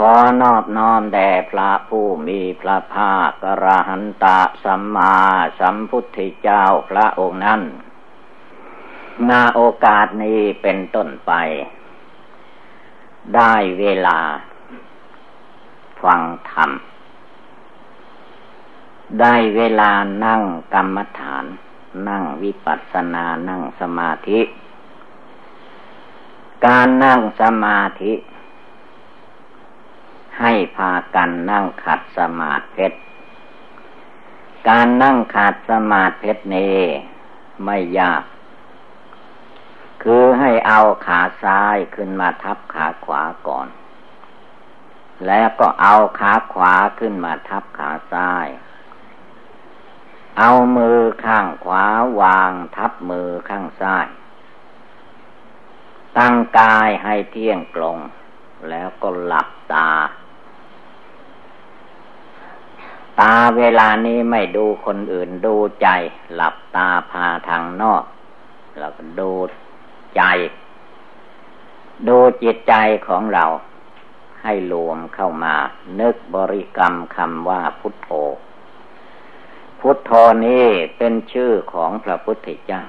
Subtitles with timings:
[0.00, 5.16] ขอนอบน้อมแด่พระผู้มีพระภาคกระหันตะสัมมา
[5.58, 7.62] สัมพุทธเจ้าพระองค์นั้น
[9.28, 11.32] นาโอกาสนี้เป็นต้นไป
[13.34, 14.18] ได้เวลา
[16.02, 16.70] ฟังธรรม
[19.20, 19.92] ได้เวลา
[20.24, 20.42] นั่ง
[20.74, 21.44] กรรมฐาน
[22.08, 24.40] นั่งวิปัสสนานั่งสมาธิ
[26.66, 28.14] การนั่งสมาธิ
[30.40, 32.98] ให้พากันนั่งขัดสมาธิเพชร
[34.68, 36.78] การนั่งขัดสมาธิเพชรนี้
[37.64, 38.22] ไม่ยาก
[40.02, 43.68] คือให้เอาขาซ้ายขึ้นมาทับขาขวาก่อน
[45.26, 48.46] แล้วก็เอาขาขวาขึ้นมาทับขาซ้าย
[50.38, 51.84] เอามือข้างขวา
[52.20, 54.06] วางทับมือข้างซ้าย
[56.18, 57.98] ตั้งกายให้เที่ยงตรง
[58.68, 59.90] แล้วก็หลับตา
[63.20, 65.88] ตาเวลานี้ไม่ดูคนอื่นดูใจ
[66.34, 68.04] หลับตาพาทางนอก
[68.78, 69.32] แล้วก็ดู
[70.16, 70.22] ใจ
[72.08, 72.74] ดูจิตใจ
[73.06, 73.44] ของเรา
[74.42, 75.54] ให้รวมเข้ามา
[76.00, 78.10] นึกบริกรรมคำว่าพุทโธ
[79.80, 80.10] พุทโธ
[80.46, 82.82] นี้เป็นชื่อของพระพุทธเจ้า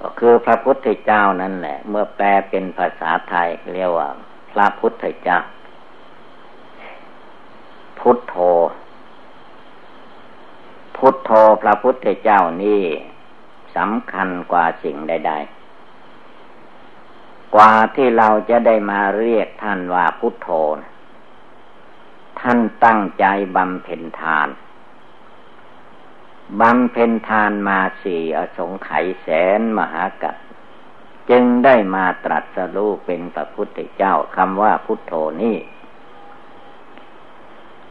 [0.00, 4.08] ก็คือพระพุทธเจ้านั่นแหละ เมื่อแปลเป็นภาษาไทยเรียกว่า
[4.52, 5.38] พระพุทธเจ้า
[8.02, 8.36] พุทโธ
[10.96, 11.30] พุทโธ
[11.62, 12.82] พระพุทธเจ้านี่
[13.76, 15.32] สำคัญกว่าสิ่งใด
[16.28, 20.48] ๆ กว่าที่เราจะได้มาเรียกท่านว่าพุทโธ
[22.40, 23.24] ท่านตั้งใจ
[23.56, 24.48] บำเพ็ญทาน
[26.60, 30.36] บำเพ็ญทานมาสี่อสงไขยแสนมหากัป
[31.30, 35.56] จึงได้มาตรัสรู้เป็นพระพุทธเจ้าคำว่าพุทโธนี่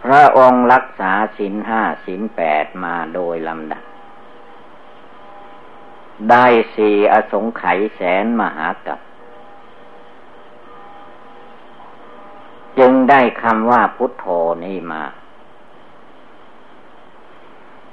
[0.04, 3.84] พระองค์รักษาศีลห้าศีลแปดมาโดยลำดับ
[6.30, 6.46] ได้
[6.76, 9.00] สี่อสงไขยแสนมหากับ
[12.80, 14.26] จึงได้คำว่าพุทโธ
[14.64, 15.04] นี้มา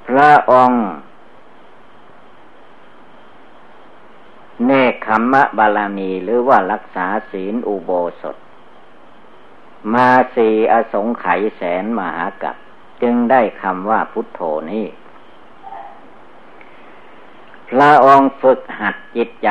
[0.07, 0.83] พระองค์
[4.65, 7.91] เนคขมมะบาลามีหรือว่ารักษาศีลอุโบ
[8.21, 8.37] สถ
[9.93, 12.55] มาสีอสงไขยแสนมหากับ
[13.01, 14.41] จึงได้คำว่าพุทโธ
[14.71, 14.85] นี้
[17.69, 19.49] พระองค์ฝึกหัดจิตใจ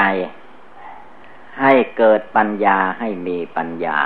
[1.60, 3.98] ให้เกิดปัญญาให้มีปัญญา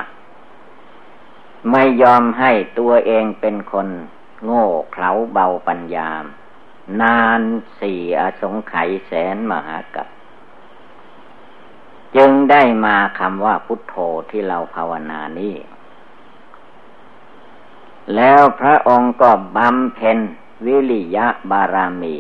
[1.71, 3.89] ไม่ยอมให้ตัวเองเป็นคน
[4.45, 6.09] โง่เขลาเบาปัญญา
[7.01, 7.41] นาน
[7.81, 10.09] สี่อสงไขยแสนมหากับ
[12.17, 13.95] จึงได้มาคำว่าพุทโธ
[14.31, 15.55] ที่เราภาวนานี้
[18.17, 20.19] แล้วพระองค์ก็บำเพ็ญ
[20.67, 22.17] วิริยะบารามี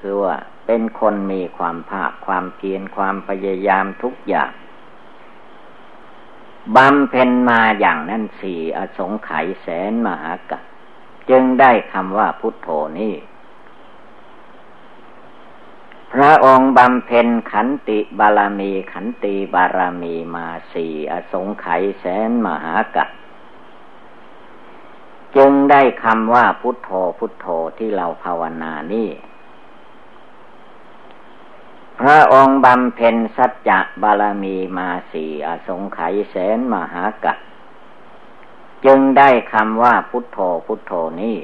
[0.00, 0.36] คือว่า
[0.66, 4.50] เป็นคนมีความภาคความเพียรความพยายามทุกอย่าง
[6.76, 10.62] บำเพ็ญมาอย่างนั้นสี่อสงไขยแสนมหากัป
[11.30, 12.68] จึงได้คำว่าพุทโธ
[12.98, 13.14] นี้
[16.12, 23.08] พระองค์บำเพ็ญขันติบารามีขันติบารามีมาสี่อสงไขยแสนมหากัป
[25.36, 27.46] จึงได้คำว่าพุทโธพุทโธ
[27.78, 29.08] ที่เราภาวนานี่
[32.00, 37.32] พระองค์บำเพ็ญสัจจะบารมีมาสี่อสงไขยแสนมหากั
[38.84, 40.92] จึงได้คำว่าพุทโธพุทโธ
[41.22, 41.38] นี่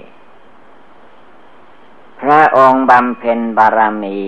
[2.20, 4.20] พระองค์บำเพ็ญบารมี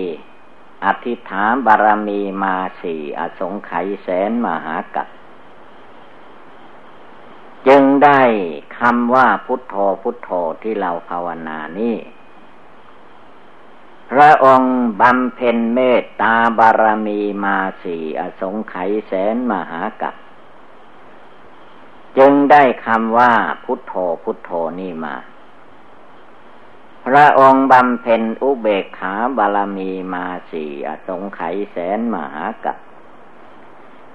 [0.84, 5.08] อธิษฐานบารมีมาสี่อสงไขยแสนมหากัด
[7.68, 8.22] จึงได้
[8.78, 10.30] คำว่าพุทโธพุทโธ
[10.62, 11.96] ที่เราภาวนานี้
[14.10, 20.14] พระองค์บำเพ็ญเมตตาบารมีมาสี่อสงไขยแสนมหากัป
[22.18, 23.32] จึงได้คำว่า
[23.64, 24.50] พุทโธพุทโธ
[24.80, 25.16] นี่มา
[27.06, 32.78] พระองค์บำเพ็ญอุเบกขาบารมีมาสี่อสงไขยแสนมหากัป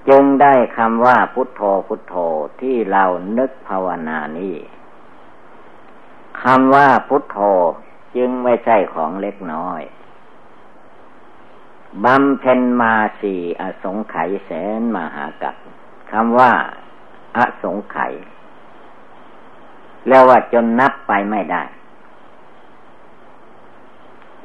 [0.08, 2.14] จึงได้คำว่าพุทโธพุทโธ
[2.60, 3.04] ที่เรา
[3.38, 4.56] นึกภาวนานี้
[6.42, 7.38] คำว่าพุทโธ
[8.16, 9.82] จึงไม่ใช่ของเล็กน้อย
[12.04, 15.56] บำเพ็ญมาสีอสงไขยแสนมหากัป
[16.12, 16.52] คำว่า
[17.36, 18.12] อสงไขย
[20.08, 21.62] แล้วว่าจนนับไปไม่ได้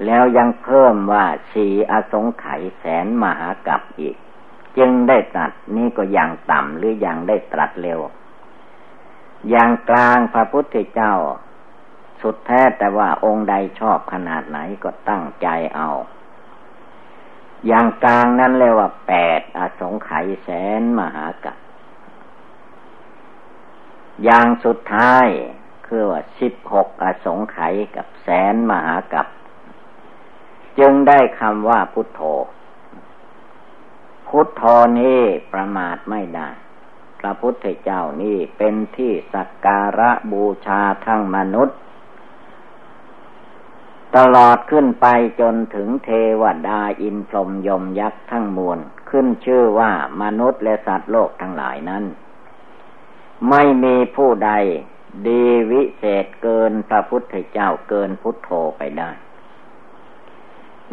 [0.06, 4.16] แล้วยังเพิ่มว่าสีอสงไขยแสนมหากัปอีก
[4.78, 8.00] จึงได้ตรัสนี่ก็อย่างต่ำหรืออย่างได้ตรัสเร็ว
[9.50, 11.14] อย่างกลางพระพุทธเจ้า
[12.22, 15.90] สุดแท้แต่ว่าองค์ใดชอบขนาดไหนก็ตั้งใจเอา
[17.68, 20.50] อย่างกลางนั้นเรียกว่าแปดอสงไขยแส
[20.80, 21.58] นมหากัป
[24.24, 25.28] อย่างสุดท้าย
[25.88, 29.28] คือว่าสิบหกอสงไขยกับแสนมหากับ
[30.80, 32.22] จึงได้คำว่าพุทโธ
[34.28, 34.64] พุทธ
[35.00, 36.50] นี้ประมาทไม่ได้
[37.20, 41.78] พระพุทธเจ้านี่เป็นที่สักการะบูชาทั้งมนุษย์
[44.16, 45.08] ตลอดขึ้นไป
[45.42, 46.10] จนถึงเท
[46.42, 48.80] วดาอินพรหมยมยักษ์ทั้งมวล
[49.10, 49.92] ขึ้นชื่อว่า
[50.22, 52.04] มนุษย์และสัตว์โลกทั้งหลายนั้น
[53.50, 54.52] ไม่มีผู้ใด
[55.28, 59.12] ดีวิเศษเกินพระพุทธเจ้าเกินพุทโธไปได้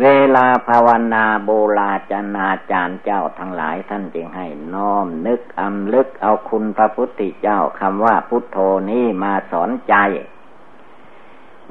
[0.01, 0.07] เว
[0.37, 8.59] ลาภาวนาโบราจนาจารย์เจ้าทั้งหลายท่านจึงให้น้อมนึกอำลึกเอาคุณพระพุทธเจ้าคำว่าพุทโธ
[8.91, 9.95] นี้มาสอนใจ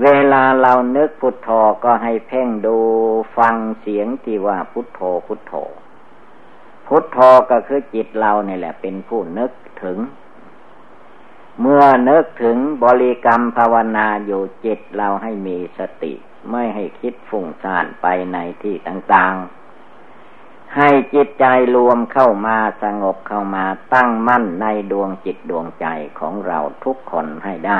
[0.04, 1.50] เวลาเรานึกพุทโธ
[1.84, 2.78] ก็ให้เพ่งดู
[3.38, 5.54] ฟังเสียงที่ว่าพุทโธพุทโธ
[6.88, 7.18] พุทโธ
[7.52, 9.52] ก็คือจิตเราเนี่ยแหละเป็นผู้นึก
[9.84, 9.98] ถึง
[11.62, 16.14] เมื่อนึกถึงบริกรรมภาวนาอยู่จิตเราให้มีสติ
[16.50, 19.62] ไม่ให้คิดฟุ้งซ่านไปในที่ต่างๆ
[20.78, 21.46] ให้จิตใจ
[21.76, 25.86] รวมเข้ามาสงบเข้ามาตั้งมั่นในดวงจิตดวงใจ
[26.20, 27.80] ของเราทุกคนให้ได้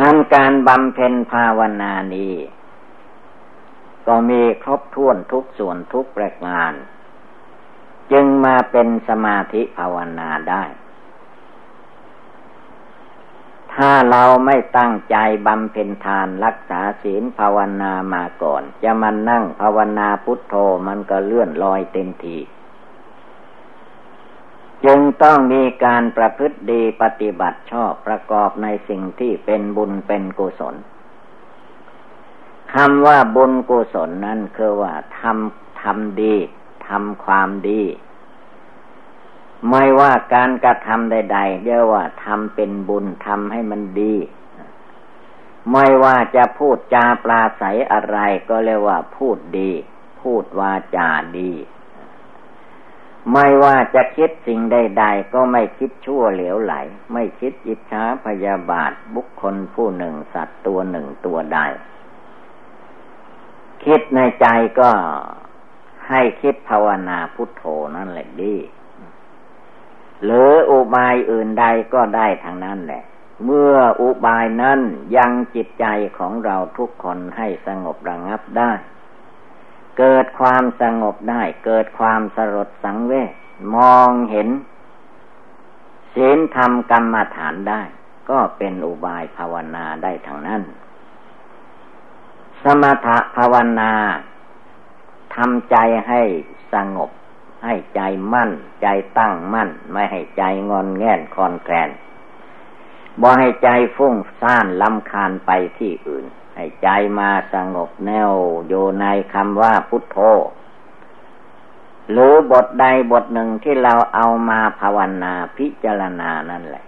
[0.00, 2.34] อันการบำเพ็ญภาวนานี้
[4.06, 6.72] ก็มีครบถ้วนทุกส่วนทุกประการ
[8.12, 10.62] จึงมาเป็นสมาธิภาวนาได้
[13.74, 20.54] ถ้าเราไม่ตั้งใจบำเพ็ญทานรักษาศีลภาวนามาก่อน จะมานั่งภาวนาพุทโธ
[20.86, 22.38] มันก็เลื่อนลอยเต็มที
[24.84, 30.74] จึงต้องมีการประพฤติดีปฏิบัติชอบประกอบในสิ่งที่เป็นบุญเป็นกุศล
[32.74, 36.34] คำว่าบุญกุศลนั้นคือว่าทำทำดี
[36.88, 37.82] ทำความดี
[39.68, 44.14] ไม่ว่าการกระทำใดๆเรียกว่าทำเป็นบุญทำให้มันดี
[45.72, 47.62] ไม่ว่าจะพูดจาปลาใส
[47.92, 48.18] อะไร
[48.48, 49.70] ก็เรียกว่าพูดดี
[50.20, 51.08] พูดวาจา
[51.38, 51.52] ดี
[53.32, 56.74] ไม่ว่าจะคิดสิ่งใด ๆ ก็ไม่คิดชั่วเหลวไหล
[57.12, 61.58] ไม่คิดอิจฉาพยาบาทบุคคลผู้หนึ่งสัตว์ตัวหนึ่งตัวใด
[63.84, 64.46] คิดในใจ
[64.80, 64.90] ก็
[66.08, 67.64] ให้คิดภาวนาพุทโธ
[67.96, 68.54] นั่นแหละดี
[70.24, 73.02] หรืออุบายอื่นใดก็ได้ทางนั้นแหละ
[73.44, 74.80] เมื่ออุบายนั้น
[75.16, 75.86] ยังจิตใจ
[76.18, 78.72] ของเราทุกคนให้สงบระงับได้
[79.98, 83.32] เกิดความสงบได้ เกิดความสลดสังเวช
[83.76, 84.48] มองเห็น
[86.14, 87.82] ศีลธรรมกรรมฐานได้
[88.30, 90.62] ก็เป็นอุบายภาวนาได้ทางนั้น
[92.62, 93.92] สมถภาวนา
[95.34, 95.76] ทำใจ
[96.08, 96.22] ให้
[96.74, 97.10] สงบ
[97.64, 98.00] ให้ใจ
[98.32, 98.50] มั่น
[98.82, 98.86] ใจ
[99.18, 101.90] ตั้งมั่น ไม่ให้ใจงอนแง่นคอนแกลน
[103.20, 106.24] บ่ให้ใจฟุ้งซ่านลำคาญไปที่อื่น
[106.56, 106.88] ให้ใจ
[107.18, 108.30] มาสงบแนว
[108.68, 110.18] อยู่ในคำว่าพุทโธ
[112.10, 116.84] หรือบทใดบทหนึ่งที่เราเอามาภาวนาพิจารณานั่นแหละ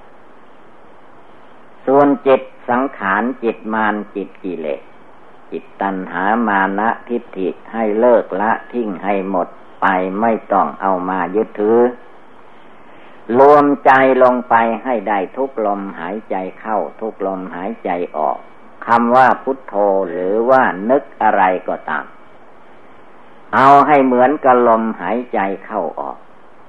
[1.86, 4.82] ส่วนจิตสังขารจิตมานจิตกิเลส
[5.50, 9.48] จิตตัณหามานะทิฏฐิให้เลิกละทิ้งให้หมด
[9.82, 9.86] ไป
[10.20, 11.78] ไม่ต้องเอามายึดถือ
[13.38, 18.38] รวมใจลงไปให้ได้ทุกลมหายใจเข้า ทุกลมหายใจออก
[18.86, 19.74] คำว่าพุทโธ
[20.08, 22.04] หรือว่านึกอะไรก็ตาม
[23.54, 26.16] เอาให้เหมือนกับลมหายใจเข้าออก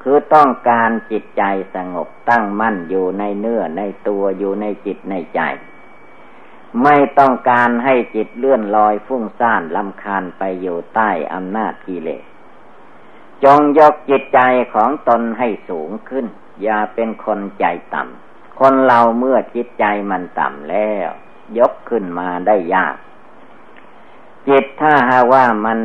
[0.01, 1.43] คือต้องการจิตใจ
[1.75, 5.41] สงบตั้งมั่นอยู่ในเนื้อในตัวอยู่ในจิตในใจ
[6.84, 12.24] ไม่ต้องการให้จิตเลื่อนลอยฟุ้งซ่านลำคาญไปอยู่ใต้อำนาจกิเลส
[13.43, 14.39] จงยกจิตใจ
[14.73, 16.25] ของตนให้สูงขึ้น
[16.63, 21.09] อย่าเป็นคนใจต่ำ คนเราเมื่อจิตใจมันต่ำแล้ว
[21.57, 22.95] ยกขึ้นมาได้ยาก
[24.47, 25.79] จิตถ้าหาว่ามัน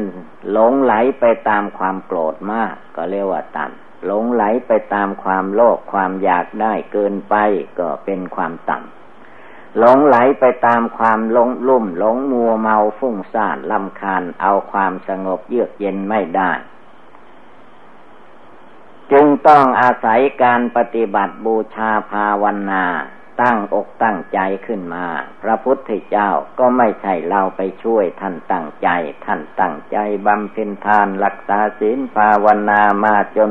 [0.51, 7.35] หลงไหลไปตามความโกรธมาก ก็เรียกว่าต่ำหลงไหลไปตามความโลภความอยากได้เกินไป
[7.79, 16.51] ก็เป็นความต่ำหลงไหลไปตามความหลงลุ่มหลงมัวเมาฟุ้งซ่านลำคาญเอาความสงบเยือกเย็นไม่ได้
[19.13, 22.85] จึงต้องอาศัยการปฏิบัติบูชาภาวนา
[23.43, 25.07] ตั้งอกตั้งใจขึ้นมา
[25.43, 28.89] พระพุทธเจ้าก็ไม่ใช่เราไปช่วยท่านตั้งใจ
[29.25, 29.97] ท่านตั้งใจ
[30.27, 33.51] บำเพ็ญทานรักษาศีลภาวนามาจน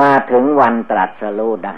[0.00, 1.76] มาถึงวันตรัสรู้ได้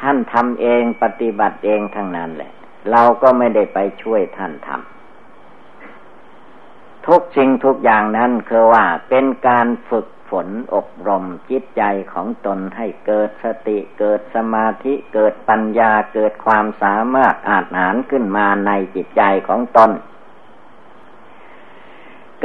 [0.00, 2.52] ท่านทำเองปฏิบัติเองทั้งนั้นแหละ
[2.90, 19.92] เราก็ไม่ได้ไปช่วยท่านทำทุกสิ่งทุกอย่างนั้นคือว่าเป็นการฝึก ฝนอบรมจิตใจของตนให้เกิดสติเกิดสมาธิเกิดปัญญาเกิดความสามารถอาจหารขึ้นมาในจิตใจของตน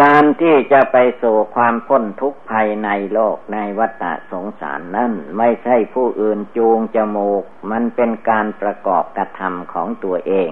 [0.01, 10.51] การที่จะไปสู่ความพ้นทุกข์ภายในโลกในวัฏสงสารนั่นไม่ใช่ผู้อื่นจูงจมูก มันเป็นการประกอบกระทำของตัวเอง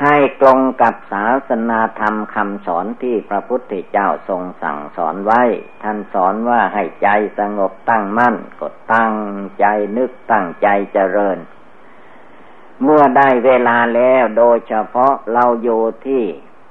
[0.00, 5.42] ให้ตรงกับศาสนาธรรมคำสอนที่พระพุทธเจ้าทรงสั่งสอนไว้
[5.82, 9.14] ท่านสอนว่าให้ใจสงบตั้งมั่นก็ตั้ง
[9.60, 11.38] ใจนึกตั้งใจเจริญ
[12.82, 16.24] เมื่อได้เวลาแล้วโดยเฉพาะเราอยู่ที่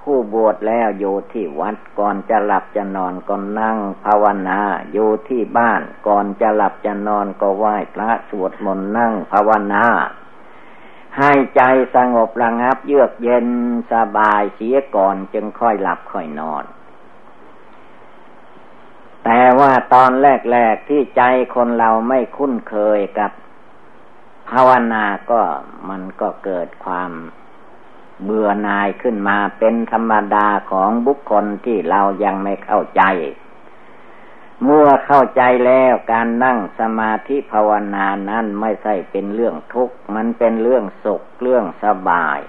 [0.03, 4.59] ผู้บวชแล้วอยู่ที่วัดก่อนจะหลับจะนอนก็นั่งภาวนา
[4.93, 9.85] อยู่ที่บ้านก่อนจะหลับจะนอนก็ไหว้พระสวดมนต์นั่งภาวนา
[11.17, 11.61] ให้ใจ
[11.95, 13.47] สงบระงับเยือกเย็น
[13.91, 16.65] สบายเสียก่อนจึงค่อยหลับค่อยนอน
[19.23, 21.21] แต่ว่าตอนแรกๆที่ใจ
[21.55, 23.31] คนเราไม่คุ้นเคยกับ
[24.49, 25.41] ภาวนาก็
[25.89, 27.11] มันก็เกิดความ
[28.23, 33.03] เบื่อหน่ายขึ้นมาเป็นธรรมดาของบุคคลที่เรายังไม่เข้าใจ
[34.63, 42.39] เมื่อเข้าใจแล้วการนั่งสมาธิภาวนานั้นไม่ใช่เป็นเรื่องทุกข์ มันเป็นเรื่องสุขเรื่องสบาย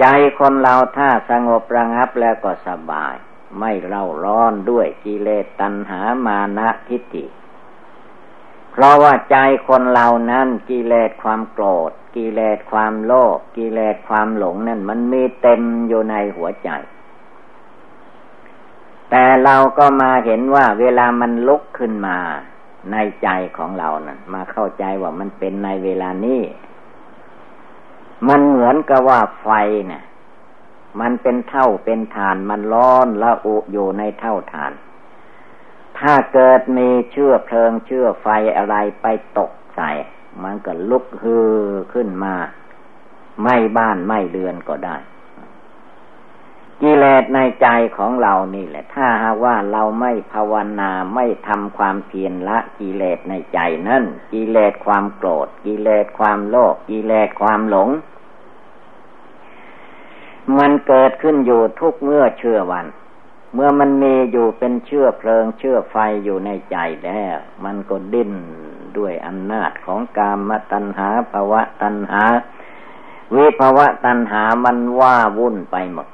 [0.00, 0.04] ใจ
[0.38, 3.14] คนเราถ้าสงบระงับแล้วก็สบาย
[3.58, 7.24] ไม่เร่าร้อนด้วยกิเลสตัณหามานะทิฏฐิ
[8.72, 9.36] เพราะว่าใจ
[9.68, 16.70] คนเรานั้นกิเลสความโกรธ กิเลสความโลภกิเลสความหลงนั่นมันมีเต็มอยู่ในหัวใจ
[19.10, 22.18] แต่เราก็มาเห็นว่าเวลามันลุกขึ้นมา
[22.92, 26.42] ในใจของเรานะ่ะ มาเข้าใจว่ามันเป็นในเวลานี้
[28.28, 29.48] มันเหมือนกับว่าไฟ
[29.88, 30.04] เนะ่ย
[31.00, 34.72] มันเป็นเท่าเป็นฐานมันร้อนละอุอยู่ในเท่าฐาน
[35.98, 39.06] ถ้าเกิดมีเชื้อเพลิงเชื้อไฟอะไรไป
[39.38, 39.90] ตกใส่
[40.42, 41.52] มันก็ลุกฮือ
[41.92, 42.34] ขึ้นมา
[43.42, 44.96] ไม่บ้านไม่เรือนก็ได้
[46.82, 57.88] กิเลสในใจของเรานี่แหละ ถ้าหากว่าเราไม่ภาวนาไม่ทำความเพียรละกิเลสในใจนั่นกิเลสความโกรธกิเลสความโลภกิเลสความหลง
[60.58, 62.86] มันเกิดขึ้นอยู่ทุกเมื่อเชื่อวัน
[63.54, 68.32] เมื่อมันมีอยู่เป็นเชื่อเพลิงเชื่อไฟอยู่ในใจแล้วมันก็ดิ้น
[68.96, 72.22] ด้วยอำนาจของกามตัณหาภาวะตัณหา
[73.34, 76.08] วิภาวะตัณหามันว่าวุ่นไปหมด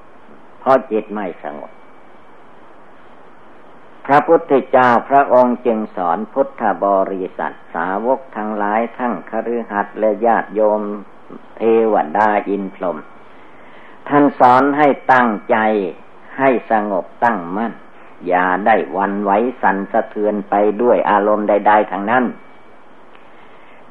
[0.60, 1.70] เพราะจิตไม่สงบ
[4.06, 10.82] พระพุทธเจ้าพระองค์จึงสอนพุทธบริษัทสาวกทั้งหลายทั้งคฤหัสถ์และญาติโยม
[11.56, 11.62] เท
[11.92, 12.98] วดาอินพรหม
[14.08, 15.56] ท่านสอนให้ตั้งใจ
[16.38, 17.72] ให้สงบตั้งมั่น
[18.28, 19.30] อย่าได้วันไหว
[19.62, 22.24] สันสะเทือนไปด้วยอารมณ์ใด ๆทางนั้น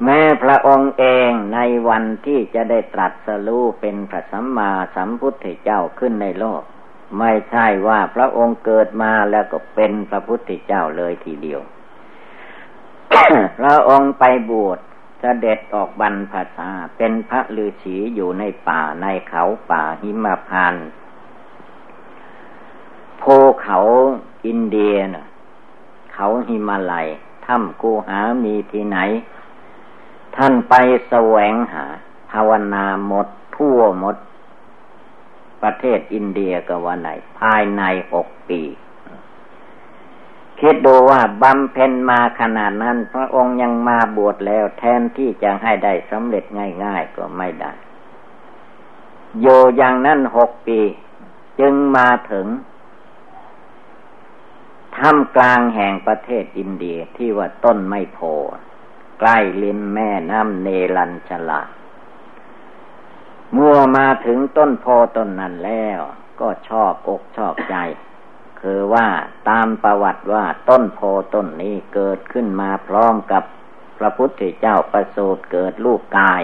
[0.04, 6.62] แม้พระองค์เองในวันที่จะได้ตรัสรู้เป็นพระสัมมาสัมพุทธเจ้าขึ้นในโลก
[7.18, 11.60] ไม่ใช่ว่าพระองค์เกิดมาแล้วก็เป็นพระพุทธเจ้าเลยทีเดียว
[13.58, 14.78] พระองค์ไปบวช
[15.20, 20.74] เสด็จออกบรรพชาเป็นพระฤาษีอยู่ในป่าในเขาป่าหิมพาน
[23.20, 23.78] ภูเขา
[24.46, 25.26] อินเดียนะ
[26.14, 27.06] เขาหิมาลัย
[27.46, 28.98] ถ้ำกูหามีที่ไหน
[30.36, 30.74] ท่านไป
[31.08, 31.84] แสวงหา
[32.30, 34.16] ภาวนาหมดทั่วหมด
[35.62, 37.08] ประเทศอินเดียก็ว่าไหน
[37.40, 37.82] ภายใน
[38.12, 38.62] หกปี
[40.60, 46.44] คิดดูว่าบำเพ็ญมาขนาดนั้น พระองค์ยังมาบวชแล้ว แทนที่จะให้ได้สำเร็จ
[46.84, 47.72] ง่ายๆก็ไม่ได้
[49.40, 49.46] โย
[49.76, 50.80] อย่างนั้นหกปี
[51.60, 52.46] จึงมาถึง
[54.96, 58.20] ท่ามกลางแห่งประเทศอินเดียที่ว่าต้นไม่โพ
[59.20, 61.62] ใกล้ลิมแม่น้ำเนลันชลา
[63.54, 64.86] เมื่อมาถึงต้นโพ
[65.16, 66.00] ต้นนั้นแล้ว
[66.40, 67.76] ก็ชอบอกชอบใจ
[68.60, 69.06] คือว่า
[69.48, 71.00] ตามประวัติว่าต้นโพ
[71.34, 73.44] ต้นนี้เกิดขึ้นมาพร้อมกับ
[73.98, 76.42] พระพุทธเจ้าประสูติเกิดลูกกาย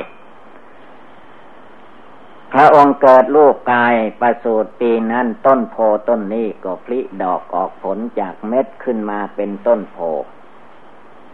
[2.53, 5.77] พระองค์เกิดลูกกายประสูติปีนั้นต้นโพ
[6.09, 9.99] ต้นนี้ก็พลิดอกออกผลจากเม็ดขึ้นมาเป็นต้นโพ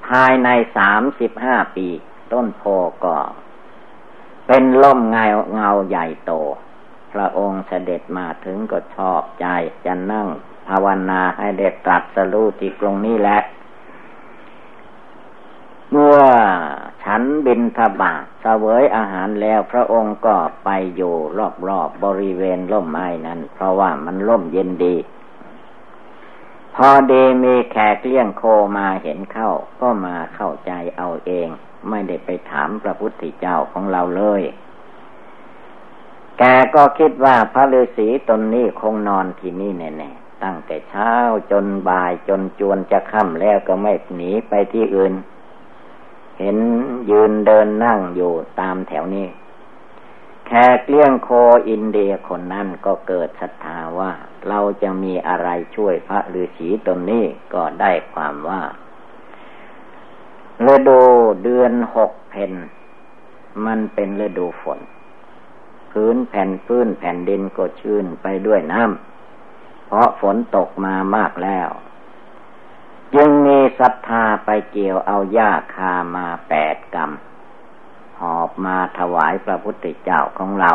[0.09, 1.89] ภายในสามสิบห้าปี
[2.33, 2.63] ต้นโพ
[3.05, 3.17] ก็
[4.47, 6.33] เป็นล่มเงาเงาใหญ่โต
[7.13, 9.47] พระองค์เสด็จมาถึงก็ชอบใจ
[9.85, 10.29] จะนั่ง
[10.69, 13.39] ภาวนาให้เด็ดตรัสรู้ที่ตรงนี้แหละ
[15.91, 16.19] เมื่อ
[17.03, 24.95] ฉันบินทบาทเสวยอาหารแล้วพระองค์ก็ไปอยู่รอบๆบบริเวณร่มไม้นั้น เพราะว่ามันร่มเย็นดี
[26.77, 28.43] พอดีมีแขกเลี้ยงโค
[28.77, 29.51] มาเห็นเข้า
[29.81, 31.49] ก็มาเข้าใจเอาเอง
[31.89, 34.43] ไม่ได้ไปถามพระพุทธเจ้าของเราเลย
[36.39, 36.43] แก
[36.75, 41.13] ก็คิดว่าพระฤาษีตนนี้คงนอนที่นี่แน่ๆตั้งแต่เช้า
[41.51, 45.15] จนบ่ายจนจวนจะค่ำแล้วก็ไม่หนีไปที่อื่น
[46.39, 46.57] เห็น
[47.11, 49.27] ยืนเดินนั่งอยู่ตามแถวนี้
[50.53, 51.29] ขกเลี้ยงโค
[51.69, 54.13] อินเดียคนนั้นก็เกิดศรัทธาว่า
[54.49, 58.63] เราจะมีอะไรช่วยพระฤาษีตนนี้ก็ได้ความว่า
[60.67, 61.01] ฤดู
[61.45, 62.53] เดือนหกเพน
[63.67, 64.81] มันเป็นฤดูฝน
[65.93, 71.69] พื้นแผ่นพื้นแผ่นดินก็ชื้นไปด้วยน้ำเพราะฝนตกมามากแล้ว
[73.15, 77.11] จึงมีศรัทธาไปเกี่ยวเอาหญ้าคามาแปดกรรม
[78.23, 80.73] หอบมาถวายพระพุทธเจ้าของเรา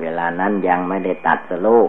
[0.00, 1.88] เวลานั้นยังไม่ได้ตัดสลูก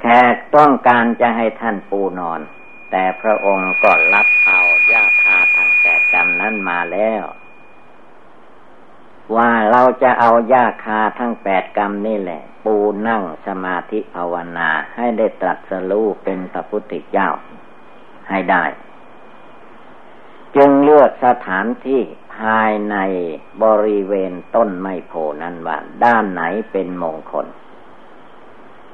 [0.00, 2.40] แขกต้องการจะให้ท่านปูนอน
[2.90, 7.24] แต่พระองค์ก็รับเอาหญ้าคาทางแปดกรรมนั้นมาแล้ว
[9.36, 12.76] ว่าเราจะเอายาคาทั้งแปดกรรมนี่แหละ ปู
[13.08, 17.28] นั่งสมาธิภาวนาให้ได้ตรัสรู้เป็นพระพุทธเจ้า
[18.30, 18.64] ให้ได้
[20.56, 22.00] จึงเลือกสถานที่
[22.36, 22.96] ภายใน
[23.62, 27.46] บริเวณต้นไมโพนั้นว่า ด้านไหนเป็นมงคล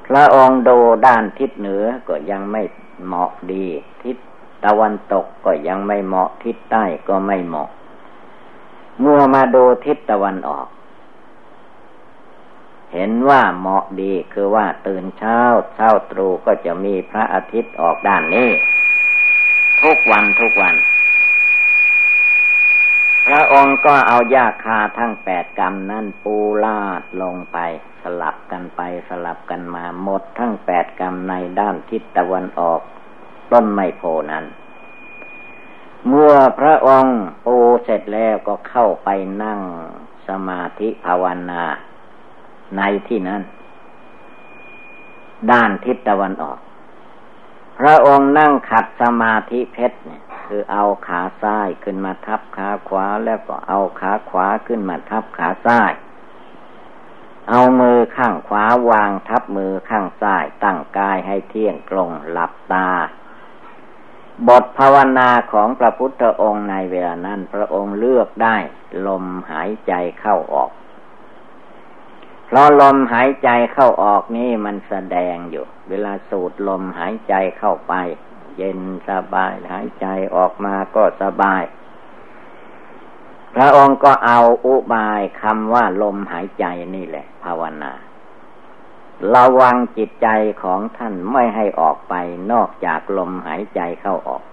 [0.07, 2.61] พระองค์ดูด้านทิศเหนือก็ยังไม่
[3.05, 3.65] เหมาะดี
[4.03, 4.17] ทิศ
[4.65, 7.69] ตะวันตกก็ยังไม่เหมาะทิศใต้ก็ไม่เหมาะ
[8.99, 10.67] เมื่อมาดูทิศตะวันออก
[12.93, 15.39] เห็นว่าเหมาะดีคือว่าตื่นเช้า
[15.73, 18.49] เช้าตรู่ก็จะมีพระอาทิตย์ออกด้านนี้
[19.81, 20.75] ทุกวันทุกวัน
[23.25, 27.57] พระองค์ก็เอายาคาทั้งแปดกรรมนั้นปูลาดลงไป
[28.01, 32.81] สลับกันไปสลับกันมาหมดทั้งแปดกรรมในด้านทิศตะวันออก
[33.51, 34.45] ต้นไมโพนั้น
[36.07, 39.09] เมื่อพระองค์ปูเสร็จแล้วก็เข้าไป
[39.43, 39.59] นั่ง
[40.27, 41.63] สมาธิภาวนา
[42.77, 43.41] ในที่นั้น
[45.51, 46.57] ด้านทิศตะวันออก
[47.79, 55.93] พระองค์นั่งขัดสมาธิเพชรเนี่ย คือเอาขาซ้ายขึ้นมาทับขาขวาแล้วก็เอาขาขวาขึ้นมาทับขาซ้าย
[57.49, 62.89] เอามือข้างขวาวางทับมือข้างซ้ายตั้งกายให้เที่ยงตรงหลับตา
[64.47, 68.57] บทภาวนาของพระพุทธองค์ในเวลานั้น พระองค์เลือกได้
[69.07, 70.71] ลมหายใจเข้าออก
[72.45, 77.93] เพราะลมหายใจเข้าออกนี่มันแสดงอยู่ เวลาสูดลมหายใจเข้าไป
[78.57, 81.63] เย็นสบายหายใจออกมาก็สบาย
[83.55, 86.65] พระองค์ก็เอาอุบายคำว่าลมหายใจ
[86.95, 87.93] นี่แหละ ภาวนา
[89.35, 90.27] ระวังจิตใจ
[90.63, 92.13] ของท่านไม่ให้ออกไป
[92.51, 94.43] นอกจากลมหายใจเข้าออก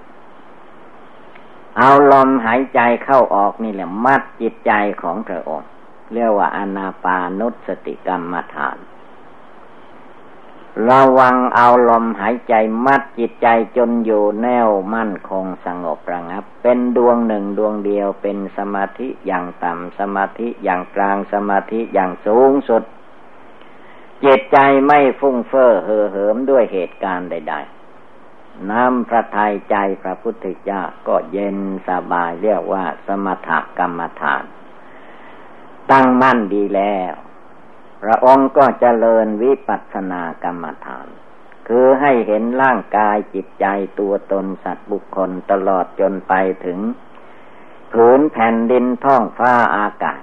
[1.78, 5.68] เอาลมหายใจเข้าออกนี่แหละ มัดจิตใจของพระองค์
[6.12, 8.76] เรียกว่าอนาปานุสติกรรมฐาน
[10.88, 12.54] ระวังเอาลมหายใจ
[12.86, 22.82] มัดจิตใจจนอยู่แน่วมั่นคงสงบระงับ เป็นดวงหนึ่งดวงเดียวเป็นสมาธิอย่างต่ำสมาธิอย่างกลางสมาธิอย่างสูงสุด
[24.24, 27.54] จิตใจไม่ฟุ้งเฟ้อเห่อเหิมด้วยเหตุการณ์ใด
[28.10, 31.58] ๆน้ำพระทัยใจพระพุทธเจ้าก็เย็น
[31.88, 34.44] สบายเรียกว่าสมถกรรมฐาน
[35.90, 37.12] ตั้งมั่นดีแล้ว
[38.02, 41.08] พระองค์ก็เจริญวิปัสสนากรรมฐาน
[41.68, 43.66] คือให้เห็นร่างกายจิตใจ
[43.98, 46.34] ตัวตนสัตว์บุคคลตลอดจนไป
[46.64, 46.78] ถึง
[47.92, 50.22] ผืนแผ่นดินท้องฟ้าอากาศ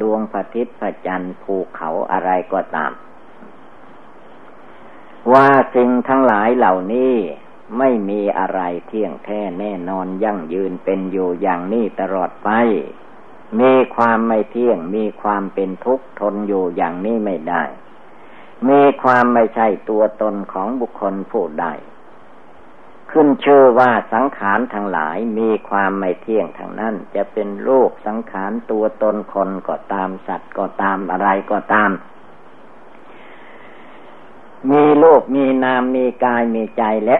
[0.00, 2.92] ดวงพระทิตย์พระจันทร์ภูเขาอะไรก็ตาม
[5.32, 7.14] ว่าสิ่งทั้งหลายเหล่านี้
[7.78, 12.50] ไม่มีอะไรเที่ยงแท้แน่นอนยั่งยืนเป็นอยู่อย่างนี้ตลอดไป
[13.60, 17.62] มีความไม่เที่ยง มีความเป็นทุกข์ทนอยู่อย่างนี้ไม่ได้
[18.68, 21.66] มีความไม่ใช่ตัวตนของบุคคลผู้ใด
[23.10, 31.90] ขึ้นชื่อว่าสังขารทั้งหลายมีความไม่เที่ยงทางนั้น จะเป็นรูปสังขารตัวตนคนก็ตามสัตว์ก็ตามอะไรก็ตาม
[34.70, 37.16] มีรูปมีนามมีกายมีใจและ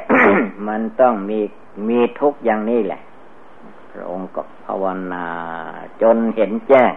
[0.69, 1.41] มันต้องมี
[1.89, 3.01] มีทุกอย่างนี้แหละ
[3.98, 5.26] ระองค์ก็ภาวนา
[6.02, 6.92] จนเห็นแจ้ง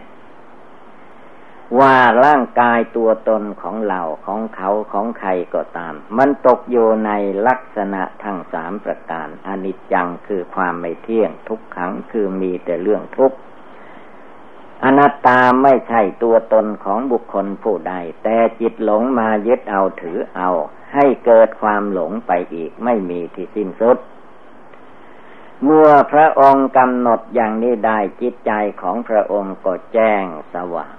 [1.79, 7.11] ว่าร่างกายตัวตนของเราของเขาของใครก็ตาม มันตกอยู่ใน
[7.47, 13.37] ลักษณะทั้งสามประการ อนิจจังคือความไม่เที่ยง ทุกขังคือมีแต่เรื่องทุกข์
[14.83, 20.49] อนัตตาไม่ใช่ตัวตนของบุคคลผู้ใด แต่จิตหลงมายึดเอาถือเอา
[20.93, 23.97] ให้เกิดความหลงไปอีกไม่มีที่สิ้นสุด
[25.63, 30.93] เมื่อพระองค์กำหนดอย่างนี้ได้จิตใจของพระองค์ก็แจ้งสว่าง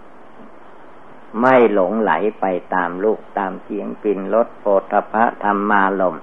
[1.40, 2.44] ไม่หลงไหลไป
[2.75, 6.16] ตามลูกตามเสียงปินรถโพธพะธรรมาลม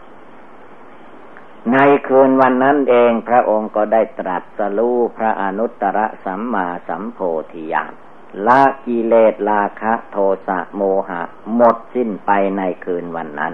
[1.71, 7.19] ในคืนวันนั้นเองพระองค์ก็ได้ตรัสรู้พระอนุตตรสัมมาสัมโพ
[7.51, 7.93] ธิญาณ
[8.47, 11.21] ละกิเลสราคะโทสะโมหะ
[11.55, 13.53] หมดสิ้นไปในคืนวันนั้น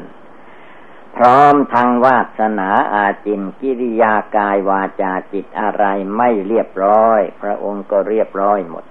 [1.15, 5.85] พร้อมทางวาสนาอาจินกิริยากายวาจาจิตอะไร
[6.17, 8.85] ไม่เรียบร้อย พระองค์ก็เรียบร้อยหมด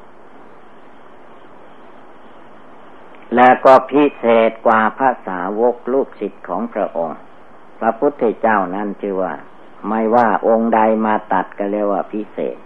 [3.37, 7.19] แล้วก็พิเศษกว่าภาษาวกลูกศิษย์ของพระองค์
[7.81, 9.35] พระพุทธเจ้านั้นชื่อว่า
[9.89, 12.57] ไม่ว่าองค์ใดมาตัดก็เรียกว่าพิเศษ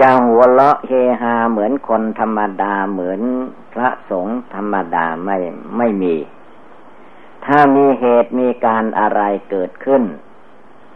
[0.00, 3.20] จะหัวเราะเฮฮาเหมือนคนธรรมดาเหมือน
[3.74, 5.36] พระสงฆ์ธรรมดาไม่
[5.76, 6.14] ไม่มี
[7.46, 10.02] ถ้ามีเหตุมีการอะไรเกิดขึ้น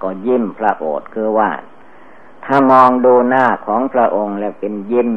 [0.03, 1.51] ก็ยิ้มพระโอษฐ์คือว่า
[2.45, 5.13] ถ้ามองดูหน้าของพระองค์แล้วเป็นยิ้ม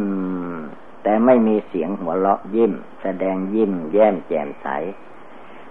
[1.04, 4.68] แต่ไม่มีเสียงหัวเราะยิ้ม แสดงยิ้มแย้มแจ่มใส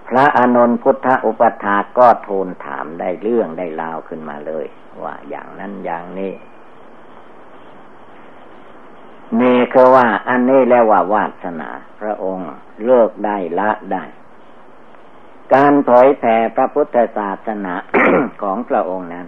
[0.09, 4.67] พระอานนท์พุทธอุปถาก็ทูลถามได้เรื่องได้ราวขึ้นมาเลย
[5.03, 6.33] ว่าอย่างนั้นอย่างนี้
[9.41, 11.71] นี่คือว่าอันนี้แล้วว่าวาสนา
[12.01, 12.51] พระองค์
[12.85, 14.05] เลิกได้ละได้
[15.55, 17.75] การเผยแผ่พระพุทธศาสนา
[18.43, 19.27] ของพระองค์นั้น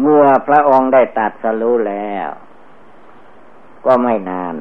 [0.00, 2.28] เมื่อพระองค์ได้ตัดสรู้แล้ว
[3.86, 4.54] ก็ไม่นาน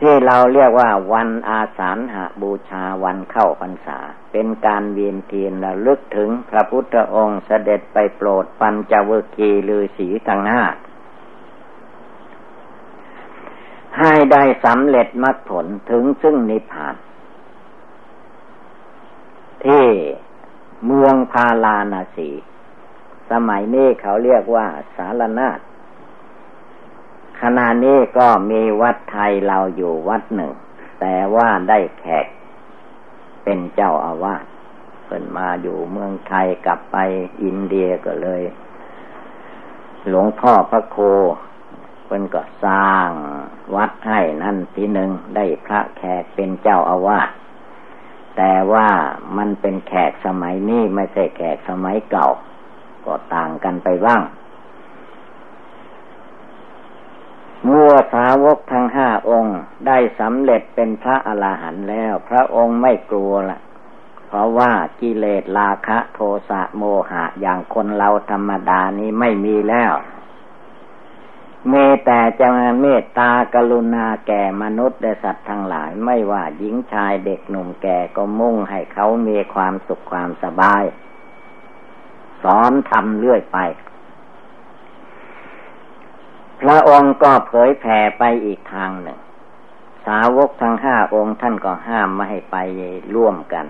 [0.00, 3.98] ที่เราเรียกว่าวันอาสาฬหาบูชาวันเข้าพรรษา
[4.32, 10.64] เป็นการเวียนเทียนระลึกถึงพระพุทธองค์เสด็จไปโปรดปัญจวคีลือสีทั้งห้า
[13.98, 16.94] ให้ได้สำเร็จมรรคผลถึงซึ่งนิพพาน
[19.64, 19.86] ที่
[20.86, 22.30] เมือ งพาลานาสี
[23.30, 25.58] สมัยนี้เขาเรียกว่าสารนาฏ
[27.40, 30.52] ขณะนี้ก็มีวัดไทยเราอยู่วัดหนึ่ง
[31.00, 32.26] แต่ว่าได้แขก
[33.44, 34.44] เป็นเจ้าอาวาส
[35.06, 36.96] เป็นมาอยู่เมืองไทยกลับไป
[37.42, 38.42] อินเดียก็เลย
[40.08, 40.98] หลวงพ่อพระโค
[42.06, 43.10] เป็นก็สร้าง
[43.74, 47.28] วัดให้นั่นทีหนึ่งได้พระแขกเป็นเจ้าอาวาส
[48.36, 48.88] แต่ว่า
[49.36, 52.28] มันเป็นแขกสมัยนี้ไม่ใช่แขกสมัยเก่า
[53.04, 54.22] ก็ต่างกันไปบ้าง
[57.64, 63.58] เมื่อสาวกทั้งห้าองค์ได้สำเร็จเป็นพระอรหันต์แล้ว พระองค์ไม่กลัวละ
[64.26, 64.70] เพราะว่า
[65.00, 69.92] กิเลสราคะ โทสะโมหะอย่างคนเราธรรมดานี้ไม่มีแล้ว
[71.72, 71.74] ม
[72.06, 72.46] แต่จะ
[72.80, 80.84] เมตตากรุณาแก่มนุษย์และสัตว์ทั้งหลาย ไม่ว่าหญิงชายเด็กหนุ่มแก่ก็มุ่งให้เขามีความสุขความสบาย
[82.42, 83.58] สอนทำเรื่อยไป
[86.60, 89.18] พระองค์ก็เผยแผ่ไปอีกทางหนึ่ง
[90.06, 92.56] สาวกทั้งห้าองค์ท่านก็ห้ามไม่ให้ไป
[93.14, 93.66] ร่วมกัน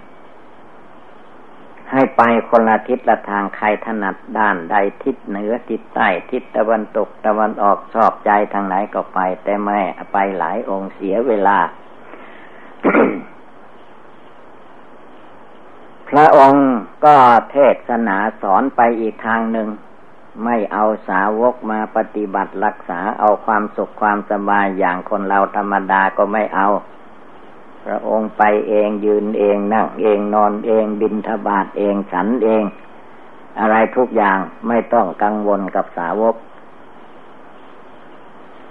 [1.93, 9.81] ให้ไปคนละทิศละทางใครถนัดด้านใดทิศเหนือทิศใต้ทิศตะวันตกตะวันออกชอบใจทางไหนก็ไป แต่ไม่
[10.13, 11.59] ไปหลายองค์เสียเวลา
[16.09, 16.69] พระองค์
[17.05, 17.17] ก็
[17.51, 17.57] เท
[17.89, 19.69] ศนาสอนไปอีกทางหนึ่ง
[20.45, 26.69] ไม่เอาสาวกมาปฏิบัติรักษาเอาความสุขความสบายอย่างคนเราธรรมดาก็ไม่เอา
[27.87, 32.65] พระองค์ไปเองยืนเองนั่งเองนอนเองบินทบาทเองฉันเอง
[33.59, 36.35] อะไรทุกอย่างไม่ต้องกังวลกับสาวก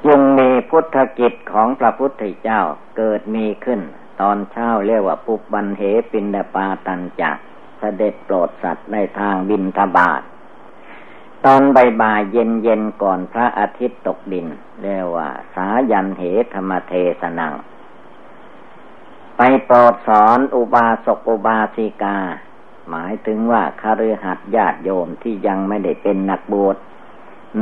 [0.06, 2.62] จึงมีพุทธกิจของพระพุทธเจ้า
[2.97, 3.82] เกิดมีขึ้น
[4.21, 7.38] ตอนเช้าเรียกว่าปุบบันเหปินดาปาตันจัก
[7.80, 10.21] เสด็จโปรดสัตว์ในทางบินทบาท
[11.45, 14.47] ตอนใบ่ายเย็นเย็นก่อนพระอาทิตย์ตกดิน
[14.82, 16.23] เรียกว่า สายันเห
[16.54, 17.54] ธรรมเทสนัง
[19.37, 22.17] ไปโปรดสอนอุบาสกอุบาสิกา
[22.89, 26.77] หมายถึงว่าคฤหัสถ์ญาติโยมที่ยังไม่ได้เป็นนักบวช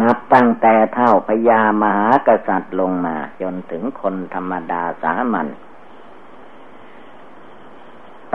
[0.01, 5.47] นับตั้งแต่เท่าพญามหากษัตริย์ลงมา จนถึงคนธรรมดาสามัญ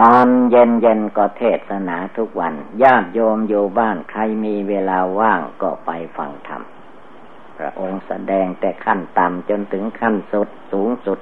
[0.01, 6.63] ตอนเย็นเย็นก็เทศนาทุกวัน ญาติโยมอยู่บ้านใครมีเวลาว่างก็ไปฟังธรรม
[7.57, 11.19] พระองค์แสดงแต่ขั้นต่ำจนถึงขั้นสุดสูงสุด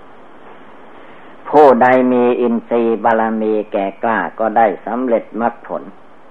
[1.50, 5.82] ผู้ใดมีอินทรีย์บารมีแก่กล้าก็ได้สำเร็จมรรคผล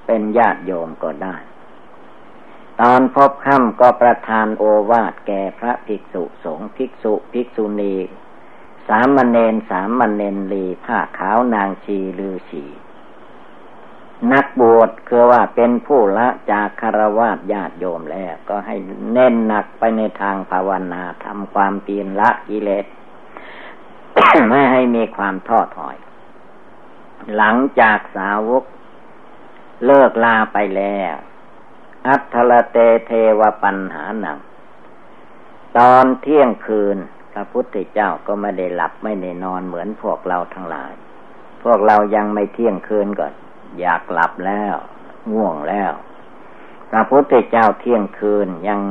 [0.06, 1.36] เป็นญาติโยมก็ได้
[2.82, 7.95] ตอนพบค่ำก็ประทานโอวาทแก่พระภิกษุสงฆ์ภิกษุภิกษุณี
[8.88, 12.63] สามเณรสามเณรลีผ้าขาวนางชีลือชี
[14.32, 18.75] นักบวชคือว่าเป็นผู้ละจากคารวะญาติโยมแล้ว ก็ให้
[19.13, 22.86] เน้นหนักไปในทางภาวนาทำความเพียรละกิเลส
[24.49, 25.97] ไม่ให้มีความท้อถอย
[27.36, 28.63] หลังจากสาวก
[29.86, 31.15] เลิกลาไปแล้ว
[32.08, 34.38] อัทลเตเทวปัญหาหนัง
[35.78, 36.97] ตอนเที่ยงคืน
[37.34, 40.93] พระพุทธเจ้าก็ไม่ได้หลับไม่ได้นอนเหมือนพวกเราทั้งหลาย
[41.63, 43.34] พวกเรายังไม่เที่ยงคืนก่อน
[43.80, 44.75] อยากหลับแล้ว
[45.32, 45.91] ง่วงแล้ว
[46.91, 48.82] พระพุทธเจ้าเที่ยงคืนยัง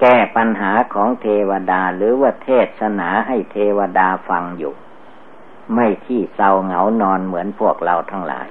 [0.00, 2.48] แก้ปัญหาของเทวดาหรือว่าเท
[2.78, 4.74] ศนาให้เทวดาฟังอยู่
[5.74, 8.48] ไม่ที่เศร้าเหงานอนเหมือนพวกเราทั้งหลาย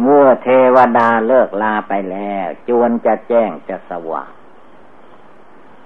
[0.00, 4.30] เมื่อเทวดาเลิกลาไปแล้ว จวนจะแจ้งจะสว่าง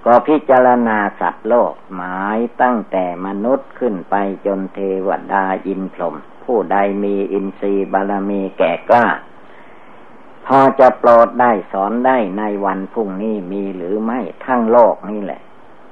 [0.05, 4.15] ก็พิจารณาสัตว์โลกหมายตั้งแต่มนุษย์ขึ้นไป
[4.45, 9.05] จนเทวดาอินพรหมผู้ใดมีอินทรีย์บารมีแก่กล้า
[10.51, 15.41] พอจะโปรดได้สอนได้ในวันพรุ่งนี้มีหรือไม่ทั้งโลกนี่แหละ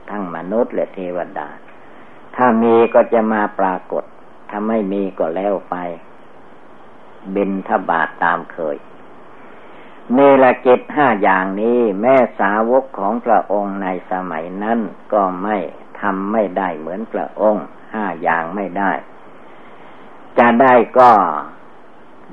[0.09, 1.47] ทั้งมนุษย์และเทวดา
[2.35, 4.03] ถ้ามีก็จะมาปรากฏ
[4.49, 5.75] ถ้าไม่มีก็แล้วไป
[7.35, 8.77] บินทบาทตามเคย
[10.13, 14.79] เนรกิจห้าอย่างนี้แม่สาวกของพระองค์ในสมัยนั้น
[15.13, 15.57] ก็ไม่
[15.99, 18.91] ทำไม่ได้เหมือนพระองค์ห้าอย่างไม่ได้
[20.37, 21.11] จะได้ก็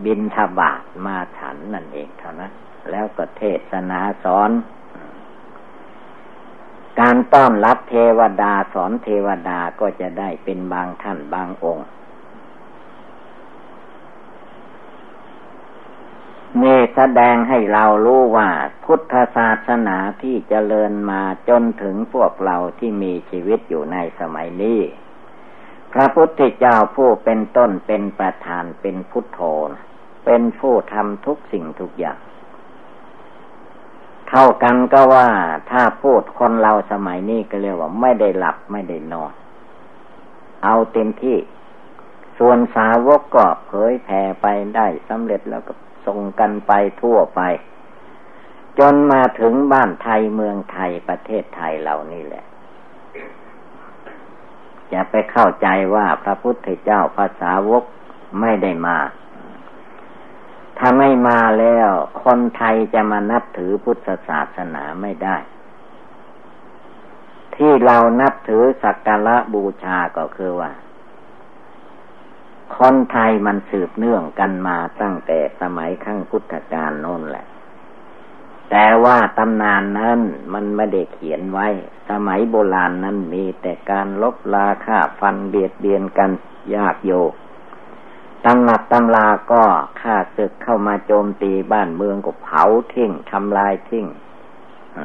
[0.05, 2.53] บินทบาทมาฉันนั่นเองเท่านั้น
[2.91, 4.51] แล้วก็เทศนาสอน
[7.01, 11.87] การต้อนรับเทวดาสอนเทวดาก็จะได้เป็นบางท่านบางองค์
[16.63, 18.49] นี่แสดงให้เรารู้ว่า
[18.85, 24.81] พุทธศาสนาที่เจริญมาจนถึงพวกเราที่มีชีวิตอยู่ในสมัยนี้
[25.95, 29.41] พระพุทธเจ้าผู้เป็นต้นเป็นประธานเป็นพุทโธ
[30.25, 32.19] เป็นผู้ทำทุกสิ่งทุกอย่าง
[34.29, 35.29] เท่ากันก็ว่า
[35.71, 39.33] ถ้าพูดคนเราสมัยนี้ก็เรียกว่าไม่ได้หลับไม่ได้นอน
[40.65, 41.39] เอาเต็มที่
[42.39, 45.73] ส่วนสาวกก็เผยแผ่ไปได้สำเร็จแล้วก็
[46.07, 47.41] ส่งกันไปทั่วไป
[48.79, 57.85] จนมาถึงบ้านไทยเมืองไทยประเทศไทยเหล่านี้แหละะไปเข้าใจว่าพระพุทธเจ้าภาษาวก
[58.41, 58.99] ไม่ได้มา
[60.79, 61.89] ถ้าไม่มาแล้ว
[62.23, 65.37] คนไทยจะมานับถือพุทธศาสนาไม่ได้
[67.57, 70.73] ที่เรานับถือสักการะบูชาก็คือว่า
[72.77, 77.47] คนไทยมันสืบเนื่องกันมาตั้งแต่สมัยขั้งพุทธกาลโน้นแหละ
[78.71, 80.21] แต่ว่าตำนานนั้น
[80.53, 81.69] มันไม่ได้เขียนไว้
[82.11, 86.31] สมัยโบราณนั้นมีแต่การลบลาฆ่าฟันเบียดเบียนกัน
[86.75, 87.13] ยากโย
[88.45, 89.65] ตำหนักตำลาก็
[90.01, 94.07] ฆ่าศึกเข้ามาโจมตีบ้านเมืองก็เผาทิ้งทำลายทิ้ง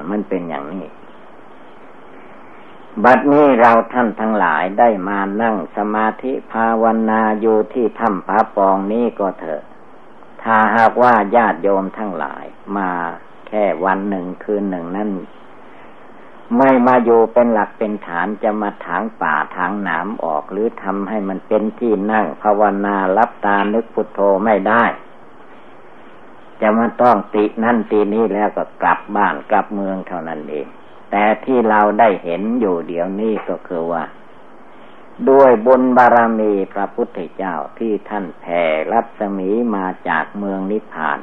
[0.10, 0.86] มันเป็นอย่างนี้
[3.04, 9.64] บัดนี้เราท่านทั้งหลายได้มานั่งสมาธิภาวนาอยู่ที่ถ้ำพระปองนี้ก็เถอะ
[10.44, 12.46] ถ้าหากว่าญาติโยมทั้งหลาย
[12.78, 12.90] มา
[13.50, 15.10] แค่วันหนึ่งคืนหนึ่งนั้น
[16.58, 24.84] ไม่มาอยู่เป็นหลักเป็นฐานจะมาถางป่าถางหนามออกหรือทำให้มันเป็นที่นั่งภาวนารับตานึกพุทโธไม่ได้
[26.62, 30.68] จะมาต้องตินั่นตีนี้แล้วก็กลับบ้านกลับเมืองเท่านั้นเอง
[31.12, 34.04] แต่ที่เราได้เห็นอยู่เดี๋ยวนี้ก็คือว่า
[35.30, 41.20] ด้วยบุญบารมีพระพุทธเจ้าที่ท่านแผ่รัศมีมาจากเมืองนิพพาน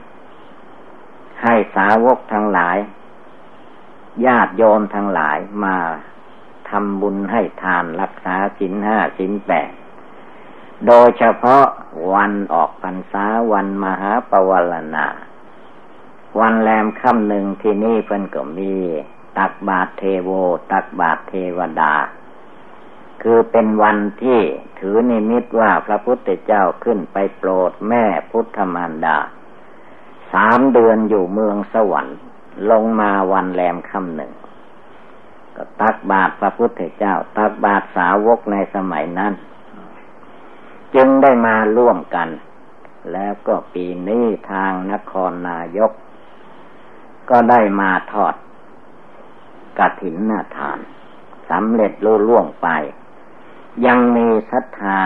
[1.42, 2.79] ให้สาวกทั้งหลาย
[4.27, 5.77] ญาติโยมทั้งหลายมา
[6.68, 9.70] ทำบุญให้ทานรักษาสินห้าสินแปด
[10.87, 11.64] โดยเฉพาะ
[12.12, 15.07] วันออกพรรษาวันมหาปวารณา
[16.40, 18.75] วันแรมค่ำหนึ่งที่นี่เพิ่นก็มี
[19.38, 20.31] ตักบาตเทโว
[20.72, 21.94] ตักบาตเทวดา
[23.22, 24.40] คืคือเป็นวันที่
[24.79, 29.18] ถือนิมิตว่าพระพุทธเจ้าขึ้นไปโปรดแม่พุทธมารดา
[30.33, 32.19] สามเดือนอยู่เมืองสวรรค์
[32.71, 34.33] ลงมาวันแรมค่ำหนึ่ง
[35.57, 39.33] ก็ตักบาตรพระพุทธเจ้า ตักบาตรสาวกในสมัยนั้น
[40.95, 42.29] จึงได้มาร่วมกัน
[43.12, 45.93] แล้วก็ปีนี้ทางนครนายก
[47.31, 48.35] ก็ได้มาทอด
[49.79, 50.79] กระถินนาทาน
[51.51, 52.69] สำเร็จลุล่วงไป
[53.87, 55.01] ยังมีศรัทธา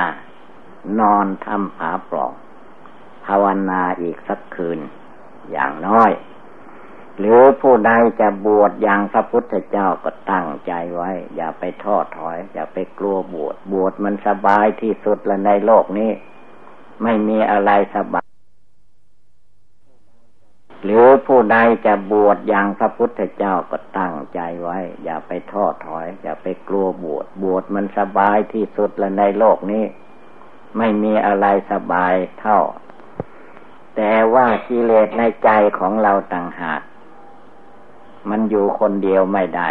[1.00, 2.35] นอนทำผาปลอก
[3.26, 4.80] ภาวนาอีกสักคืน
[5.50, 6.11] อย่างน้อย
[7.18, 16.11] หรือผู้ใดจะบวชอย่างพระพุทธเจ้าก็ตั้งใจไว้ อย่าไปท้อถอย อย่าไปกลัวบวชบวชมันสบายที่สุดล้วในโลกนี้
[17.03, 18.26] ไม่มีอะไรสบาย
[20.85, 29.85] หรือผู้ใดจะบวชอย่างพระพุทธเจ้าก็ตั้งใจไว้ อย่าไปท้อถอย อย่าไปกลัวบวชบวชมันสบายที่สุดล้วในโลกนี้
[30.79, 32.61] ไม่มีอะไรสบายเท่า
[34.02, 36.82] แต่ว่ากิเลสในใจของเราต่างหาก
[38.30, 39.68] มันอยู่คนเดียวไม่ได้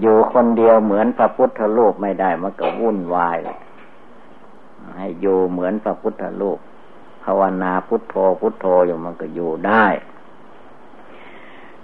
[0.00, 3.38] อยู่คนเดียวเหมือนพระพุทธรูปไม่ได้ มันก็วุ่นวาย
[4.96, 6.58] ให้อยู่เหมือนพระพุทธรูป
[7.24, 9.86] ภาวนาพุทโธพุทโธอยู่มันก็อยู่ได้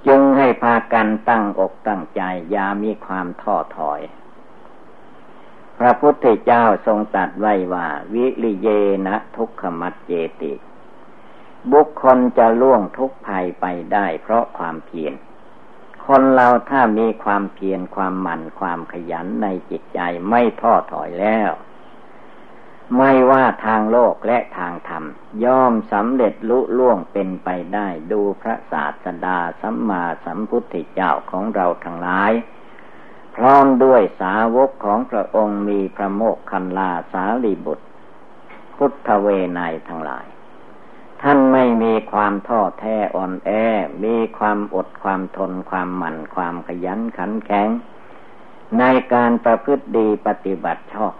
[0.06, 4.00] จึงให้พากันตั้งอกตั้งใจ อย่ามีความท้อถอย
[5.82, 8.68] พระพุทธเจ้าทรงตัดไว้ว่า วิริเย
[9.06, 10.12] นะทุกขมัดเจ
[10.42, 10.52] ติ
[11.72, 15.14] บุคคลจะล่วงทุกภัยไปได้เพราะความเพียร
[16.06, 21.50] คนเราถ้ามีความเพียรความหมั่นความขยันในจิตใจไม่ท้อถอยแล้ว
[22.96, 25.04] ไม่ว่าทางโลกและทางธรรม
[25.44, 32.32] ย่อมสำเร็จลุล่วงเป็นไปได้ดูพระศาสดาสัมมาสัมพุทธเจ้าของเราทั้งหลาย
[33.42, 37.86] พร้อมด้วยสาวกของพระองค์มีพระโมกคันลาสาลีบุตร
[38.76, 40.26] พุทธเวไนทั้งหลาย
[41.22, 43.50] ท่านไม่มีความท้อแท้อ่อนแอ
[44.04, 47.68] มีความอดความทนความหมั่นความขยันขันแข็ง
[48.78, 51.14] ในการประพฤติดีปฏิบัติชอบ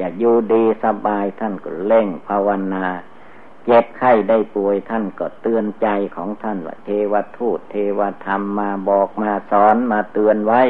[0.00, 2.86] จะอยู่ดีสบายท่านก็เล่งภาวนา
[3.64, 10.62] เจ็บไข้ได้ป่วยท่านก็เตือนใจของท่านว่าเทวทูตเทวธรรมมาบอกมาสอนมาเตือนไว้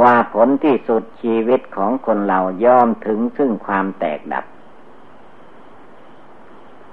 [0.00, 4.44] ว่าผลที่สุดชีวิตของคนเราย่อมถึงซึ่งความแตกดับ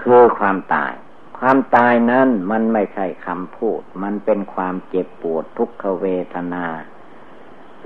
[0.01, 0.93] คือความตาย
[1.39, 6.65] ความตายนั้นมันไม่ใช่คำพูด มันเป็นความเจ็บปวดทุกขเวทนา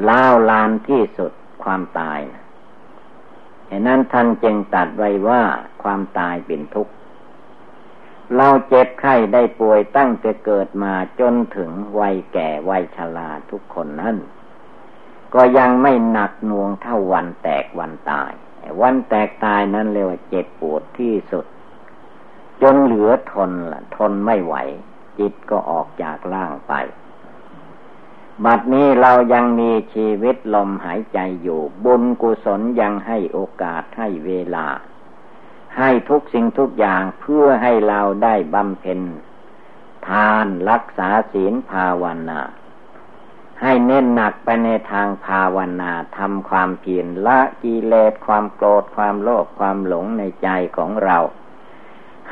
[0.07, 1.31] ล้าวลานที่สุด
[1.63, 2.43] ความตายนะ
[3.69, 5.41] ฉะนั้นท่านจึงตัดไว้ว่า
[5.83, 6.93] ความตายเป็นทุกข์
[8.35, 14.15] เราเจ็บไข้ได้ป่วยตั้งแต่เกิดมาจนถึงวัยแก่วัยชราทุกคนนั้น
[15.33, 18.31] ก็ยังไม่หนักหน่วงเท่าวันแตกวันตาย
[18.81, 21.45] วันแตกตายนั้นเรียกว่าเจ็บปวดที่สุด
[22.61, 24.55] จนเหลือทนละทนไม่ไหว
[25.19, 26.73] จิตก็ออกจากร่างไป
[28.45, 34.67] บัดนี้เรายังมีชีวิตลมหายใจอยู่ บุญกุศลยังให้โอกาสให้เวลา
[35.77, 38.99] ให้ทุกสิ่งทุกอย่างเพื่อให้เราได้บำเพ็ญ
[40.07, 42.39] ทานรักษาศีลภาวนา
[43.61, 51.17] ให้เน้นหนักไปในทางภาวนาทำความเพียรละกิเลสความโกรธความโลภความหลงในใจของเรา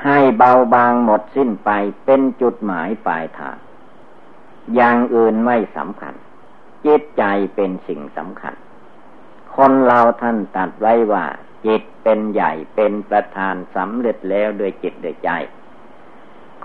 [0.03, 1.69] ให้เบาบางหมดสิ้นไป
[2.05, 3.57] เป็นจุดหมายปลายทาง
[4.75, 6.13] อย่างอื่นไม่สำคัญ
[6.85, 7.23] จิตใจ
[7.55, 8.53] เป็นสิ่งสำคัญ
[9.55, 11.25] คนเราท่านตัดไว้ว่า
[11.65, 15.31] จิตเป็นใหญ่เป็นประธานสำเร็จแล้วโดยจิตโดยใจ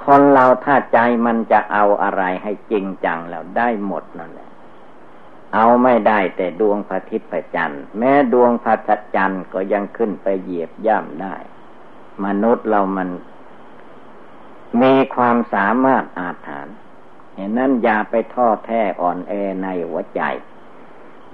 [0.06, 4.50] คนเราถ้าใจมันจะเอาอะไรให้จริงจังแล้วได้หมดนั่นแหละ
[5.54, 8.74] เอาไม่ได้แต่ดวงพระทิตย์ประจันทร์แม้ดวงพระ
[9.16, 11.36] จันทร์ก็ยังขึ้นไปเหยียบย่ำได้
[12.24, 13.08] มนุษย์เรามัน
[14.82, 16.76] มีความสามารถอาถรรพ์
[17.34, 20.22] เห็นนั้นอย่าไปท้อแท้อ่อนแอในหัวใจ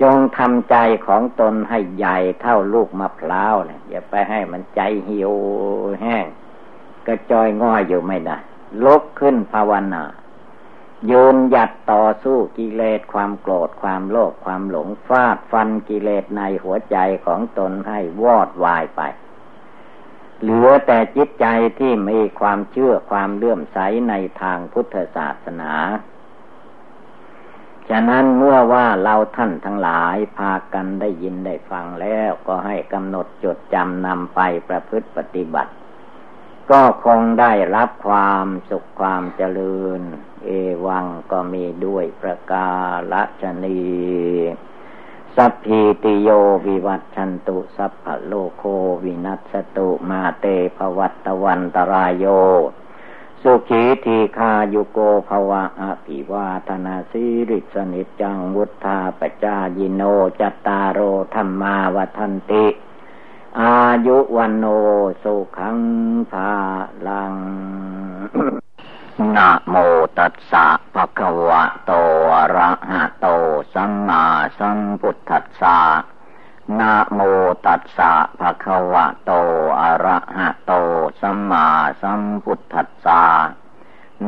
[0.03, 5.33] จงทำใจของตนให้ใหญ่เท่าลูกมะพร้าวเนี่ยอย่าไปให้มันใจเหี่ยว
[6.03, 6.27] แห้ง
[7.07, 8.39] กระจอยง่อยอยู่ไม่ได้
[8.85, 10.05] ลุกขึ้นภาวนา
[11.11, 16.97] ยืนหยัดต่อสู้กิเลสความโกรธความโลภความหลงฟาดฟันกิเลสในหัวใจ
[17.27, 19.03] ของตนให้วอดวายไป
[20.41, 21.47] เหลือแต่จิตใจ
[21.79, 25.73] ที่มีความเชื่อความเลื่อมใสในทางพุทธศาสนา
[27.89, 35.73] ฉะนั้นเมื่อว่าเราท่านทั้งหลายพากันได้ยินได้ฟังแล้วก็ให้กำหนดจดจำนำไปประพฤติปฏิบัติ
[36.71, 40.01] ก็คงได้รับความสุขความเจริญ
[40.45, 40.51] เอ
[40.87, 42.71] วังก็มีด้วยประกา
[43.13, 43.83] ศชนี
[45.37, 46.29] สัพพีติโย
[46.67, 48.63] วิวัตชันตุ สัพพะโลโค
[49.05, 50.47] วินัสตุมาเต
[50.77, 52.27] ภวัตวันตรายโย
[53.43, 54.99] สุขีทีคายุโก
[55.29, 60.03] ภวะอภิวาธนาสิริสนิจังวุธาปจายิโน
[60.41, 61.01] จัตตารโอ
[61.35, 62.67] ธรรมาวทันติ
[63.61, 63.77] อา
[64.07, 64.65] ยุวันโน
[65.23, 65.79] สุขัง
[66.33, 66.53] ภา
[67.07, 67.35] ลัง
[69.37, 69.75] นะโม
[70.19, 71.93] ตัสสะภะคะวะโต
[72.37, 73.27] อะระหะโต
[73.75, 74.25] สัมมา
[74.59, 75.79] สัมพุทธัสสะ
[76.79, 77.21] นะโม
[77.67, 79.33] ตัสสะภะคะวะโต
[79.81, 80.73] อะระหะโต
[81.21, 81.67] สัมมา
[82.03, 83.23] สัมพุทธัสสะ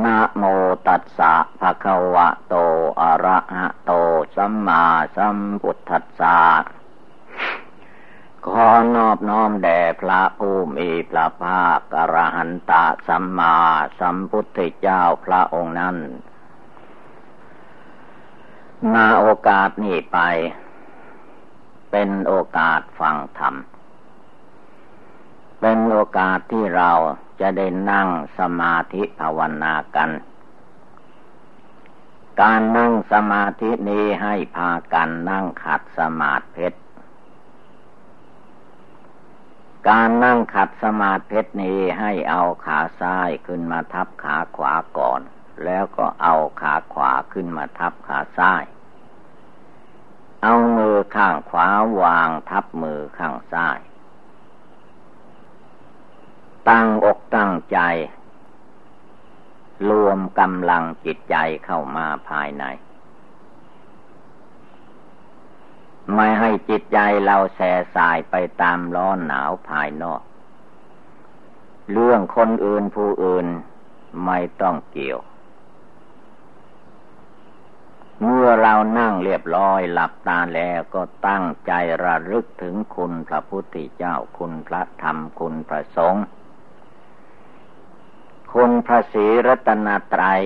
[0.04, 0.42] นะโม
[0.86, 2.54] ตัสสะภะคะวะโต
[3.00, 3.92] อะระหะโต
[4.36, 4.82] สัมมา
[5.16, 6.38] สัมพุทธัสสะ
[8.50, 13.56] ขอนอบน้อมแด่พระผู้มีพระภาคอรหันตะสัมมา
[13.98, 15.96] สัมพุทธเจ้าพระองค์นั้น
[18.92, 20.18] มาโอกาสนี้ไป
[21.90, 23.54] เป็นโอกาสฟังธรรม
[25.60, 26.90] เป็นโอกาสที่เรา
[27.40, 30.10] จะได้นั่งสมาธิภาวนากัน
[32.40, 36.68] การนั่งสมาธินี้ให้พากันนั่งขัดสมาธิ
[39.88, 45.20] การนั่งขัดสมาธินี้ให้เอาขาซ้ายขึ้นมาทับขาขวาก่อน
[45.64, 48.64] แล้วก็เอาขาขวาขึ้นมาทับขาซ้าย
[50.42, 51.68] เอามือข้างขวา
[52.00, 53.78] วางทับมือข้างซ้าย
[56.68, 57.78] ตั้งอกตั้งใจ
[59.88, 62.64] รวมกำลังจิตใจเข้ามาภายใน
[66.12, 70.22] ไม่ให้จิตใจเราแส่สายไปตามร้อนหนาวภายนอก
[71.92, 73.46] เรื่องคนอื่นผู้อื่น
[74.26, 75.20] ไม่ต้องเกี่ยว
[78.22, 81.72] เมื่อเรานั่งเรียบร้อยหลับตาแล้วก็ตั้งใจ
[82.04, 86.24] ระลึกถึงคุณพระพุทธเจ้าคุณพระธรรมคุณพระสงฆ์
[88.52, 90.44] คุณพระศรีรัตนตรัย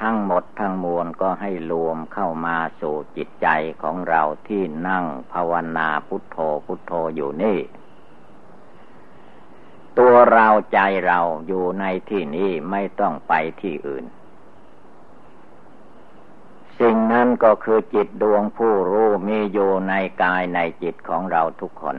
[0.00, 3.48] ทั้งหมดทั้งมวลก็ให้รวมเข้ามาสู่จิตใจ
[3.82, 7.58] ของเราที่นั่งภาวนาพุทโธพุทโธอยู่นี่
[9.98, 14.04] ตัวเราใจเราอยู่ในที่นี้ไม่ต้องไปที่อื่น
[16.80, 21.96] สิ่งนั้นก็คือจิตดวงผู้รู้มีอยู่ในกายในจิตของเราทุกคน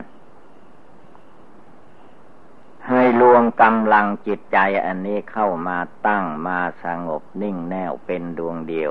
[2.90, 8.90] ให้รวมกำลังจิตใจอันนี้เข้ามาตั้งมาสงบนิ่งแน่วเป็นดวงเดียว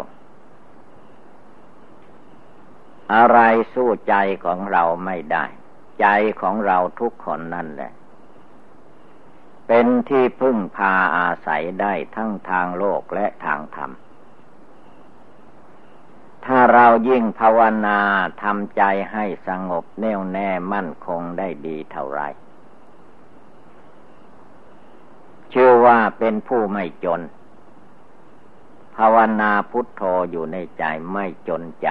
[3.13, 3.39] อะไร
[3.73, 5.45] สู้ใจของเราไม่ได้
[6.01, 6.07] ใจ
[6.41, 7.91] ของเราทุกคนนั่นแหละ
[9.67, 13.91] เป็นที่พึ่งพาอาศัยได้ทั้งทางโลกและทางธรรม
[16.45, 17.99] ถ้าเรายิ่งภาวนา
[18.43, 22.23] ทำใจให้สงบแน่วแน่มั่นคงได้ดีเท่าไร
[25.53, 27.21] ชื่อว่าเป็นผู้ไม่จน
[28.95, 31.89] ภาวนาพุทโธอยู่ในใจไม่จนใจ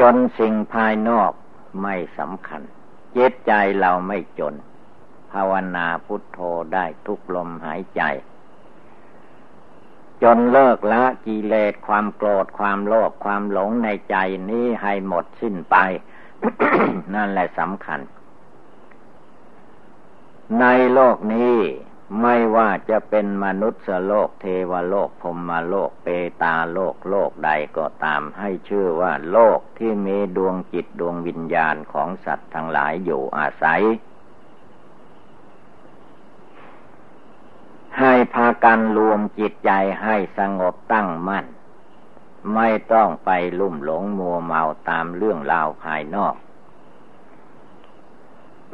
[0.00, 1.32] จนสิ่งภายนอก
[1.82, 2.62] ไม่สำคัญ
[3.12, 4.54] เจตใจเราไม่จน
[5.32, 6.38] ภาวนาพุทโธ
[6.74, 8.02] ได้ทุกลมหายใจ
[10.22, 14.16] จนเลิกละกิเลสความโกรธความโลภความหลงในใจ
[14.50, 15.76] นี้ให้หมดสิ้นไป
[17.14, 18.00] นั่นแหละสำคัญ
[20.60, 21.56] ในโลกนี้
[22.22, 26.08] ไม่ว่าจะเป็นมนุษย์โลกเทวโลกพรมโลกเป
[26.42, 33.82] ตาโลกโลกใดก็ตามให้ชื่อว่าโลกที่มีดวงจิตดวงวิญญาณของสัตว์ทั้งหลายอยู่อาศัย
[37.98, 39.70] ให้พากันรวมจิตใจ
[40.02, 41.46] ให้สงบตั้งมั่น
[42.54, 46.34] ไม่ต้องไปลุ่มหลงมัวเมาตามเรื่องราวภายนอก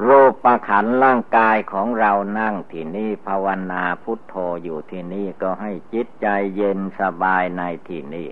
[0.07, 6.27] รูปประขันร่างกายของเรานั่งที่นี่ภาวนาพุทโธอยู่ที่นี่ก็ให้จิตใจ
[6.57, 8.29] เย็นสบายในที่นี่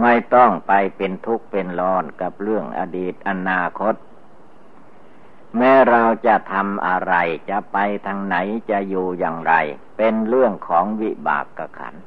[0.00, 3.94] ไม่ต้องไปเป็นทุกข์เป็นร้อนกับเรื่องอดีตอนาคต
[5.56, 7.14] แม้เราจะทำอะไร
[7.50, 8.36] จะไปทางไหน
[8.70, 9.54] จะอยู่อย่างไร
[9.96, 12.02] เป็นเรื่องของวิบากกขันธ์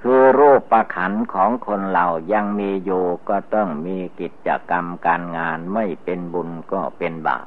[0.00, 7.46] คือรูปประขันของคนเรายังมีอยู่ก็ต้องมีกิจกรรมการงานไม่เป็นบุญก็เป็นบาป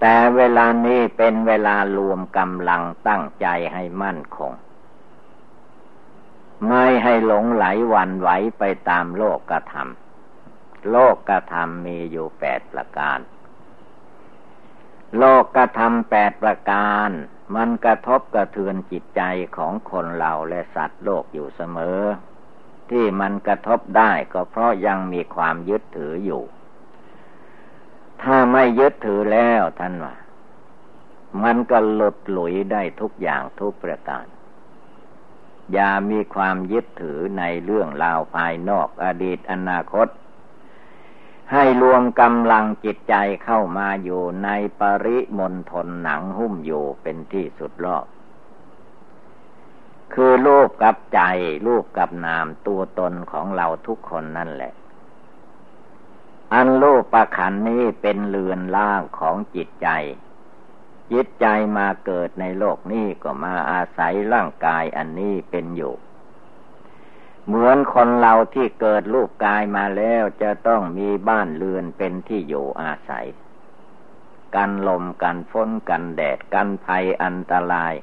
[0.00, 4.52] แต่เวลานี้เป็นเวลารวมกำลังตั้งใจให้มั่นคง
[6.68, 8.28] ไม่ให้หลงไหลวันไหว
[8.58, 13.18] ไปตามโลกกระทำโลกกระทำมีอยู่แปดประการ
[15.18, 17.10] โลกกระทำแปดประการ
[17.54, 19.22] มันกระทบกระเทือนจิตใจ
[19.56, 22.00] ของคนเราและสัตว์โลกอยู่เสมอ
[22.90, 26.42] ที่มันกระทบได้ก็เพราะยังมีความยึดถืออยู่
[28.22, 30.14] ถ้าไม่ยึดถือแล้วท่านว่า
[31.42, 34.26] มันก็หลุดหลุยได้ทุกอย่างทุกประการ
[35.72, 40.08] อย่ามีความยึดถือในเรื่องราวภายนอกอดีตอนาคต
[41.52, 44.48] ให้รวมกำลังจิตใจเข้ามาอยู่ใน
[44.80, 48.06] ปริมณฑลหนังหุ้มอยู่เป็นที่สุดรอบ
[50.14, 51.20] คือรูปกับใจ
[51.66, 54.72] รูปกับนามตัวตนของเราทุกคนนั่นแหละ
[56.54, 59.88] อันรูปประขันนี้เป็นเรือนล่างของจิตใจ
[61.12, 61.46] จิตใจ
[61.76, 65.94] มาเกิดในโลกนี้ก็มาอาศัยร่างกายอันนี้เป็นอยู่
[67.52, 73.26] เหมือนคนเราที่เกิดรูปกายมาแล้วจะต้องมีบ้านเรือนเป็นที่อยู่อาศัย
[74.54, 77.94] กันลมกันฝนกันแดดกันภัยอันตราย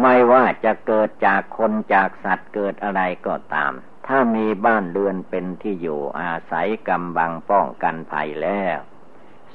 [0.00, 3.72] ไม่ว่าจะเกิดจากคนจากสัตว์เกิดอะไรก็ตาม
[4.06, 8.78] ถ้ามีบ้านเรือนเป็นที่อยู่อาศัยกำบังป้องกันภัยแล้ว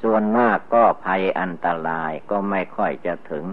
[0.02, 3.45] ส่วนมากก็ภัยอันตรายก็ไม่ค่อยจะถึง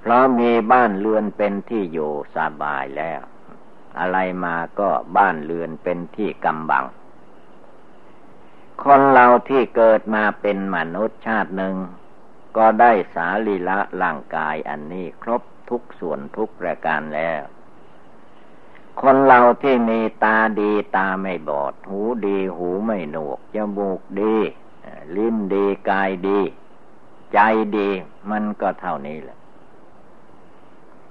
[0.00, 3.20] เพราะมีบ้านเรือนเป็นที่อยู่สบายแล้ว
[3.98, 6.84] อะไรมาก็บ้านเรือนเป็นที่กำบัง
[8.82, 11.74] คนเราที่เกิดมาเป็นมนุษย์ชาติหนึ่ง
[12.56, 17.42] ก็ได้สาลีละร่างกายอันนี้ครบทุกส่วนทุกประการแล้ว
[19.00, 24.36] คนเราที่มีตาดีตาไม่บอด หูดีหูไม่หนวกจมูกดี
[25.16, 26.40] ลิ้นดีกายดี
[27.32, 27.38] ใจ
[27.76, 27.88] ดี
[28.30, 29.38] มันก็เท่านี้แหละ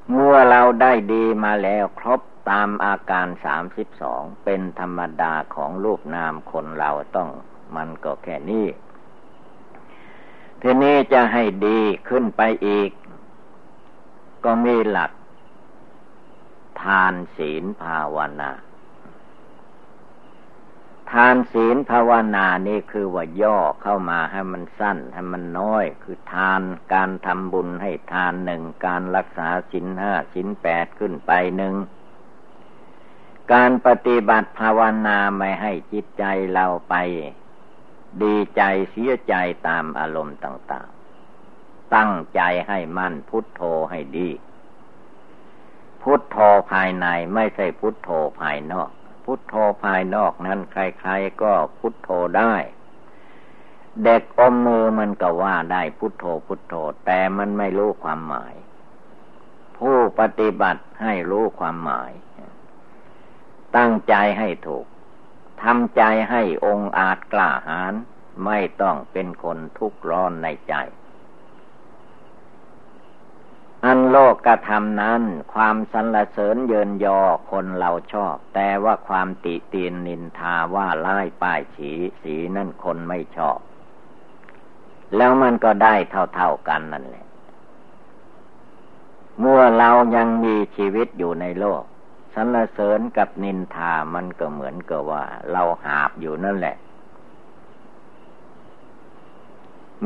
[0.10, 7.30] เมื่อเราได้ดีมาแล้วครบ ตามอาการสามสิบสองเป็นธรรมดาของรูปนามคนเราต้อง
[7.76, 8.68] มันก็แค่นี้
[10.62, 11.80] ทีนี้จะให้ดี
[12.10, 12.92] ขึ้นไปอีก
[14.46, 15.12] ก็มีหลัก
[16.82, 18.52] ทานศีลภาวนา
[21.12, 26.62] ทานศีลภาวนานี่คือว่าย่อเข้ามาให้มันสั้นให้มันน้อย คือทาน
[26.94, 31.74] การทำบุญให้ทานหนึ่งการรักษาศีลห้าศีลแปดขึ้นไปหนึ่ง
[33.52, 36.24] การปฏิบัติภาวนาไม่ให้จิตใจ
[36.54, 36.96] เราไป
[38.24, 39.36] ดีใจเสียใจ
[39.68, 40.88] ตามอารมณ์ต่าง
[41.40, 44.30] ๆ ตั้งใจให้มั่นพุทโธให้ดี
[46.02, 46.38] พุทโธ
[46.72, 48.90] ภายในไม่ใช่พุทโธภายนอก
[49.26, 52.56] พุทโธภายนอกนั้นใครๆก็พุทโธได้
[54.04, 56.74] เด็กอมมือมันก็ว่าได้พุทโธพุทโธ
[57.06, 58.54] แต่มันไม่รู้ความหมาย
[59.78, 62.12] ผู้ปฏิบัติให้รู้ความหมาย
[63.78, 64.86] ตั้งใจให้ถูก
[65.64, 67.94] ทำใจให้องอาจกล้าหาญ
[68.46, 70.74] ไม่ต้องเป็นคนทุกข์ร้อนในใจ
[73.86, 75.22] อันโลกกระทำนั้น
[75.54, 77.20] ความสรรเสริญเยินยอ
[77.52, 83.60] คนเราชอบ แต่ว่าความติเตียนนินทาว่าไล่ป้ายสีสีนั่นคนไม่ชอบ
[85.16, 87.26] แล้วมันก็ได้เท่าๆกันนั่นแหละ
[89.40, 91.84] เมื่อเรายังมีชีวิตอยู่ในโลก
[92.34, 96.76] สรรเสริญกับนินทามันก็เหมือนกับว่า เราหาบอยู่นั่นแหละ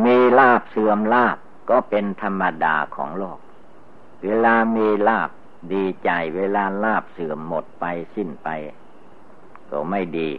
[0.04, 1.38] มีลาบเสื่อมลาบ
[1.70, 3.40] ก็เป็นธรรมดาของโลก
[4.24, 5.30] เวลามีลาบ
[5.74, 8.50] ดีใจเวลาลาบเสื่อมหมดไปสิ้นไป
[9.72, 10.30] ก็ไม่ดี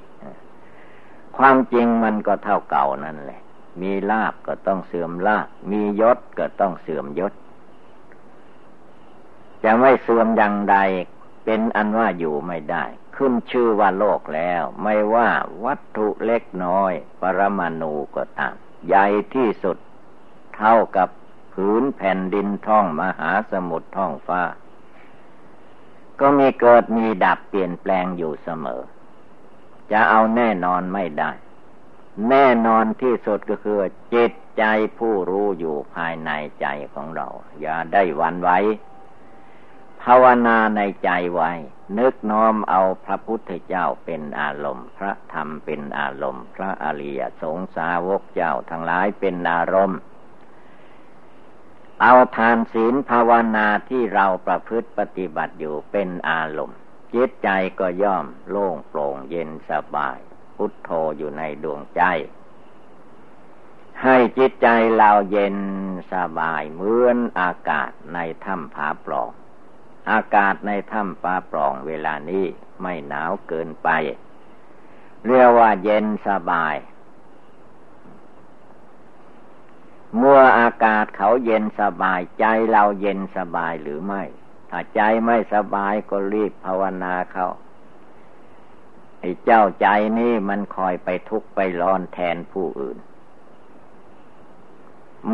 [1.37, 3.41] ความจริงมันก็เท่าเก่านั่นแหละ
[3.83, 7.33] มีลาบก็ต้องเสื่อมลาบ มียศก็ต้องเสื่อมยศ
[9.65, 10.77] จะไม่เสื่อมอย่างใด
[11.51, 12.85] เป็นอันว่าอยู่ไม่ได้
[13.17, 15.31] ขึ้นชื่อว่าโลกแล้ว ไม่ว่า
[15.65, 18.55] วัตถุเล็กน้อย ปรมาณูก็ตาม
[18.87, 19.77] ใหญ่ที่สุด
[20.57, 21.09] เท่ากับ
[21.53, 24.43] ผืนแผ่นดินท่องมหาสมุทรท่องฟ้า
[26.21, 28.83] ก็มีเกิดมีดับเปลี่ยนแปลงอยู่เสมอ
[29.93, 31.31] จะเอาแน่นอนไม่ได้
[32.29, 33.81] แน่นอนที่สุดก็คือ
[34.15, 34.65] จิตใจ
[34.99, 36.31] ผู้รู้อยู่ภายใน
[36.61, 37.29] ใจของเรา
[37.61, 38.59] อย่าได้วันไว้
[40.03, 41.53] ภาวนาในใจไว้
[41.99, 49.99] นึกน้อมเอาพระพุทธเจ้าเป็นอารมณ์ พระธรรมเป็นอารมณ์ พระอริยสงสาวกเจ้าทั้งหลายเป็นอารมณ์
[52.03, 56.79] เอาทานศีลภาวนาที่เราประพฤติปฏิบัติอยู่เป็นอารมณ์
[57.15, 57.49] จิตใจ
[57.81, 60.19] ก็ย่อมโล่งโปร่งเย็นสบาย
[60.57, 62.03] พุทโธอยู่ในดวงใจ
[64.03, 65.57] ให้จิตใจเราเย็น
[66.13, 69.31] สบายเหมือนอากาศในถ้ำผาปล่อง
[70.11, 72.47] อากาศในถ้ำปลาปล่องเวลานี้
[72.83, 73.89] ไม่หนาวเกินไป
[75.27, 76.77] เรียกว่าเย็นสบาย
[80.17, 84.23] เมื่ออากาศเขาเย็นสบายใจเราเย็นสบายหรือไม่
[84.71, 87.49] ถ้าใจไม่สบายก็รีบภาวนาเขา
[89.21, 89.87] ไอ้เจ้าใจ
[90.19, 92.99] นี่มันคอยไปทุกข์ไปร้อนแทนผู้อื่น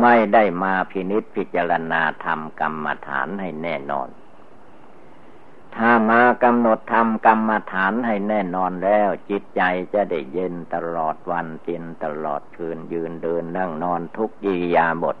[0.01, 4.07] ไม่ได้มาพินิษพิจารณาทำกรรมฐานให้แน่นอน
[5.77, 9.61] ถ้ามากำหนดทำกรรมฐานให้แน่นอนแล้ว จิตใจ
[9.93, 15.17] จะได้เย็นตลอดวันเย็นตลอดคืนยืนเดินนั่งนอนทุกยียาบท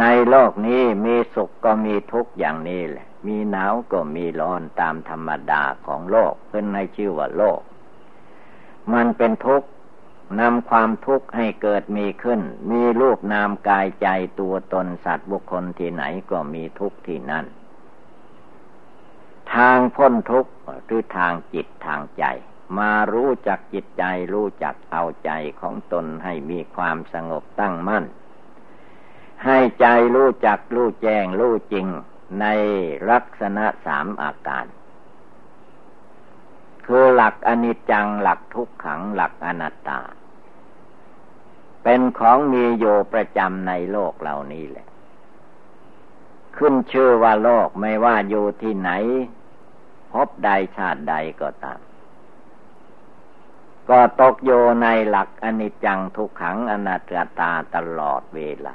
[0.00, 7.60] ในโลกนี้มีสุขก็มีทุกข์อย่างนี้แหละ มีหนาวก็มีร้อนตามธรรมดาของโลกขึ้นในชื่อว่าโลก
[8.92, 9.68] มันเป็นทุกข์
[10.40, 14.08] นำความทุกข์ให้เกิดมีขึ้น มีรูปนามกายใจ
[14.40, 17.46] ตัวตนสัตว์บุคคลที่ไหนก็มีทุกข์ที่นั่น
[19.56, 20.52] ทางพ้นทุกข์
[20.86, 22.24] หรือทางจิตทางใจ
[22.78, 25.30] มารู้จักจิตใจรู้จักเอาใจ
[25.60, 28.04] ของตนให้มีความสงบตั้งมั่น
[29.44, 31.86] ให้ใจรู้จักรู้แจ้งรู้จริง
[32.40, 32.46] ใน
[33.10, 34.66] ลักษณะสามอาการ
[36.86, 40.00] คือหลักอนิจจังหลักทุกขังหลักอนัตตา
[41.82, 44.86] เป็นของมีโยประจำในโลกเหล่านี้แหละ
[46.56, 48.90] ขึ้นชื่อว่าโลกไม่ว่าอยู่ที่ไหน
[50.14, 51.80] พบใดชาติใดก็ตาม
[53.90, 54.50] ก็ตกโย
[54.82, 57.02] ในหลักอนิจจังทุกขังอนัต
[57.38, 58.68] ตาตลอดเวล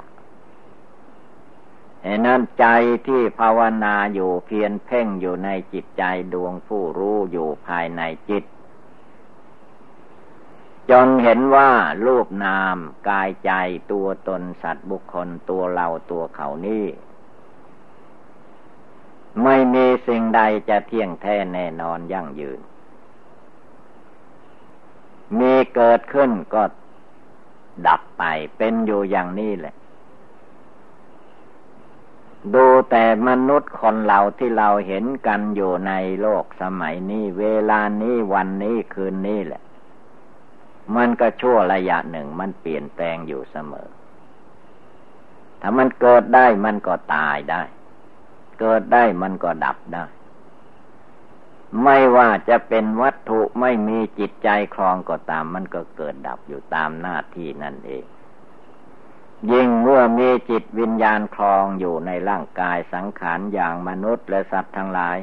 [2.02, 2.66] เหตุนั้นใจ
[3.06, 8.44] ที่ภาวนาอยู่เพียนเพ่งอยู่ในจิตใจดวงผู้รู้อยู่ภายในจิต
[10.90, 11.70] จนเห็นว่า
[12.06, 12.76] รูปนาม
[13.08, 13.52] กายใจ
[13.92, 16.86] ตัวตนสัตว์บุคคลตัวเราตัวเขานี่
[19.44, 22.60] ไม่มีสิ่งใดจะเที่ยงแท้แน่นอนยั่งยืน
[25.38, 26.62] มีเกิดขึ้นก็
[27.86, 28.22] ดับไป
[28.56, 29.74] เป็นอยู่อย่างนี้แหละ
[32.54, 39.62] ดูแต่มนุษย์คนเราที่เราเห็นกันอยู่ในโลกสมัยนี้ เวลานี้วันนี้คืนนี้แหละ
[40.96, 43.88] มันก็ชั่วระยะหนึ่งมันเปลี่ยนแปลงอยู่เสมอ
[45.60, 47.62] ถ้ามันเกิดได้มันก็ตายได้
[48.60, 50.04] เกิดได้มันก็ดับได้
[51.82, 58.04] ไม่ว่าจะเป็นวัตถุไม่มีจิตใจครองก็ตาม มันก็เกิดดับอยู่ตามหน้าที่นั่นเอง
[59.50, 65.18] ยิ่งเมื่อมีจิตวิญญาณคลองอยู่ในร่างกายสังขารอย่างมนุษย์และสัตว์ทั้งหลาย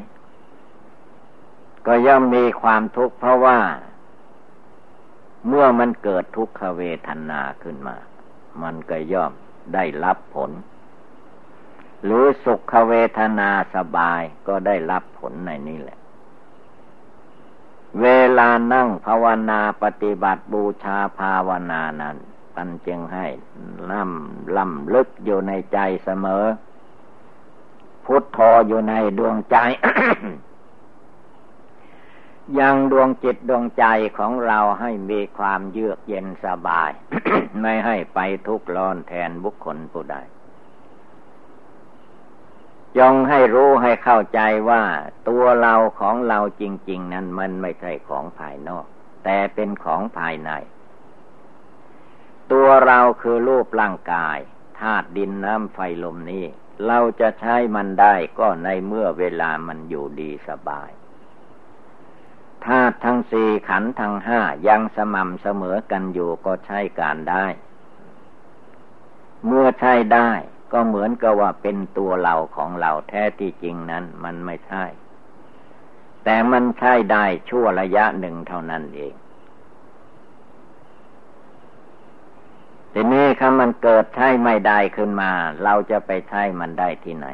[1.86, 3.60] ก็ย่อมมีความทุกข์เพราะว่า
[5.48, 7.96] เมื่อมันเกิดทุกขเวทนาขึ้นมา
[8.64, 9.32] มันก็ย่อม
[9.74, 10.52] ได้รับผล
[12.08, 16.00] หรือสุขเวทนาสบายก็ได้รับผลในนี้แหละ
[18.02, 22.16] เวลานั่งภาวนาปฏิบัติบูชาภาวนานั้น
[22.56, 23.28] ท่านจึงให้
[23.92, 26.46] ล่ำล่ำลึกอยู่ในใจเสมอ
[28.06, 29.58] พุทโธอยู่ในดวงใจ
[32.60, 33.86] ยังดวงจิตดวงใจ
[34.18, 36.92] ของเราให้มีความเยือกเย็นสบาย
[37.62, 40.18] ไม่ให้ไปทุกข์ร้อนแทนบุคคลผู้ใด
[43.00, 44.40] จงให้รู้ให้เข้าใจ
[44.70, 44.84] ว่า
[45.30, 48.86] ตัวเราของเราจริง ๆ นั้นมันไม่ใช่ของภายนอก
[49.24, 50.52] แต่เป็นของภายใน
[52.52, 54.38] ตัวเราคือรูปร่างกาย
[54.80, 56.46] ธาตุดินน้ำไฟลมนี้
[56.88, 60.90] เราจะใช้มันได้ก็ในเมื่อเวลามันอยู่ดีสบาย
[62.66, 67.46] ธาตุทั้งสี่ขันทั้งห้ายังสม่ำเสมอกันอยู่ก็ใช้การได้
[69.46, 70.32] เมื่อใช้ได้
[70.72, 74.84] ก็เหมือนกับว่าเป็นตัวเราของเราแท้ที่จริงนั้นมันไม่ใช่
[76.24, 79.14] แต่มันใช้ได้ชั่วระยะหนึ่งเท่านั้นเอง
[82.94, 85.32] ทีนี้ถ้ามันเกิดใช้ไม่ได้ขึ้นมา
[85.64, 87.28] เราจะไปใช้มันได้ที่ไหน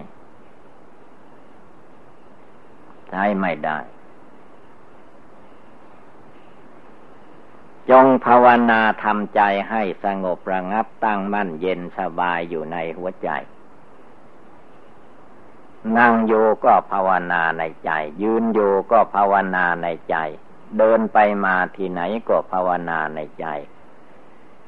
[3.10, 3.78] ใช้ไม่ได้
[7.90, 13.30] จงภาวนาทำใจให้สงบระงับตั้งมั่นเย็นสบายอยู่ในหัวใจ
[15.98, 16.34] นั่งโย
[16.66, 18.60] ก็ภาวนาในใจ ยืนโย
[18.92, 20.16] ก็ภาวนาในใจ
[20.78, 23.46] เดินไปมาที่ไหนก็ภาวนาในใจ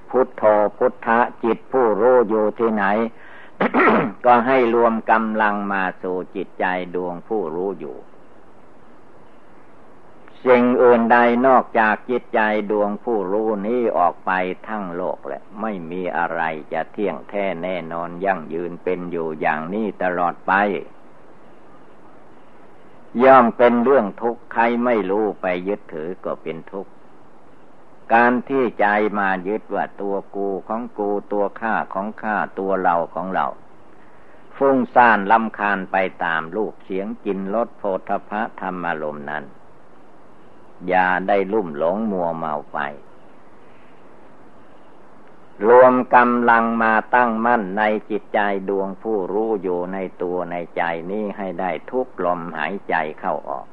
[0.09, 0.43] พุทโธ
[0.77, 2.85] พุทธะจิตผู้รู้อยู่ที่ไหน
[4.25, 7.95] ก็ให้รวมกำลังมาสู่จิตใจดวงผู้รู้อยู่
[10.49, 11.17] สิ่งอื่นใด
[11.47, 12.39] นอกจากจิตใจ
[12.71, 14.31] ดวงผู้รู้นี้ออกไป
[14.67, 16.41] ทั้งโลกแหละ ไม่มีอะไร
[16.73, 20.53] จะเที่ยงแท้แน่นอนยั่งยืนเป็นอยู่อย่างนี้ตลอดไป
[23.23, 26.91] ย่อมเป็นเรื่องทุกข์ใครไม่รู้ไปยึดถือก็เป็นทุกข์
[28.13, 28.85] การที่ใจ
[29.19, 33.47] มายึดว่าตัวกูของกูตัวข้าของข้าตัวเราของเรา
[34.57, 39.45] ฟุ้งซ่านลำคาญไปตามลูกเสียงกินรสโพธพะธรรมอารมณ์นั้น
[40.89, 42.79] อย่าได้ลุ่มหลงมัวเมาไป
[45.65, 53.65] รวมกำลังมาตั้งมั่นในจิตใจดวงผู้รู้อยู่ในตัวในใจนี้ให้ได้ทุกลมหายใจเข้าออก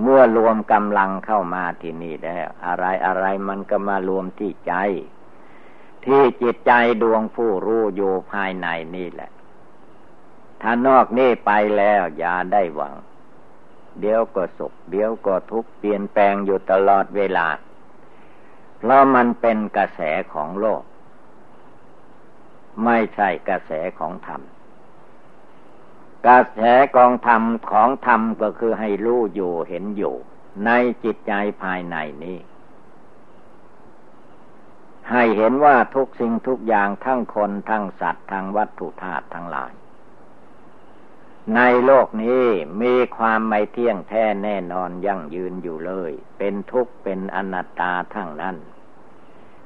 [0.00, 4.74] เมื่อรวมกำลังเข้ามาที่นี่แล้วอะไรอะไรมันก็มารวมที่ใจ
[6.04, 9.30] ที่จิตใจดวงผู้รู้อยู่ภายในนี่แหละ
[10.62, 12.94] ถ้านอกนี่ไปแล้วอย่าได้หวัง
[14.00, 17.46] เดี๋ยวก็สุข เดี๋ยวก็ทุกข์เปลี่ยนแปลงอยู่ตลอดเวลา
[18.78, 20.00] เพราะมันเป็นกระแส
[20.32, 20.82] ของโลก
[22.84, 24.42] ไม่ใช่กระแสของธรรม
[26.26, 26.60] กระแส
[26.96, 30.14] กองธรรมของธรรมก็คือให้รู้อยู่เห็นอยู่
[30.66, 30.70] ใน
[31.04, 31.32] จิตใจ
[31.62, 32.38] ภายในนี้
[35.10, 39.72] ให้เห็นว่าทุกสิ่งทุกอย่างทั้งคนทั้งสัตว์ทั้งวัตถุธาตุทั้งหลาย
[41.56, 42.46] ในโลกนี้
[42.82, 48.56] มีความไม่เที่ยงแท้แน่นอนยั่งยืนอยู่เลย เป็นทุกข์เป็นอนัตตาทั้งนั้น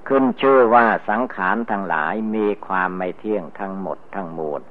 [0.09, 4.62] ขึ้นชื่อว่าสังขารทั้งหลายมีความไม่เที่ยงทั้งหมดทั้งมวล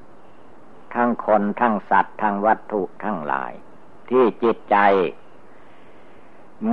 [0.96, 3.52] ทั้งคนทั้งสัตว์ทั้งวัตถุทั้งหลาย
[4.10, 4.78] ที่จิตใจ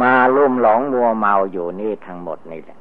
[0.00, 2.78] มาลุ่มหลงมัวเมาอยู่นี่ทั้งหมดนี่แหละ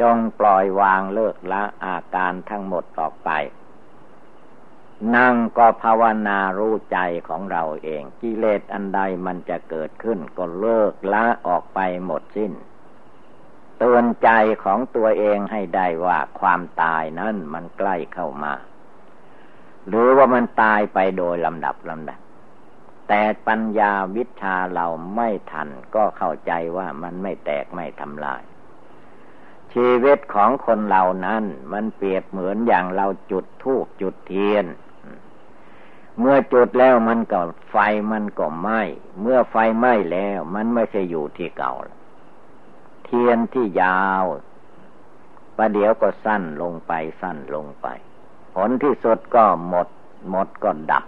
[0.00, 3.30] จงปล่อยวางเลิกละอาการทั้งหมดออกไป
[5.16, 6.98] นั่งก็ภาวนารู้ใจ
[7.28, 12.52] ของเราเอง กิเลสอันใดมันจะเกิดขึ้น ก็เลิกละออกไปหมดสิ้น
[13.78, 14.30] เตือนใจ
[14.64, 18.52] ของตัวเองให้ได้ว่าความตายนั้นมันใกล้เข้ามา
[19.88, 22.20] หรือว่ามันตายไปโดยลำดับลำดับ
[23.08, 24.86] แต่ปัญญาวิชาเรา
[25.16, 28.42] ไม่ทันก็เข้าใจว่ามันไม่แตกไม่ทำลาย
[29.72, 34.66] ชีวิตของคนเรานั้นมันเปรียบเหมือนอย่างเราจุดธูปจุดเทียน
[36.18, 37.40] เมื่อจุดแล้วมันก็
[37.70, 37.76] ไฟ
[38.12, 38.82] มันก็ไหม้
[39.20, 41.74] เมื่อไฟไหม้แล้ว มันไม่ใช่อยู่ที่เก่า
[43.04, 44.24] เทียนที่ยาว
[45.56, 47.86] ประเดี๋ยวก็สั้นลงไปสั้นลงไป
[48.54, 49.88] ผลที่สุดก็หมด
[50.30, 51.04] หมดก็ดับ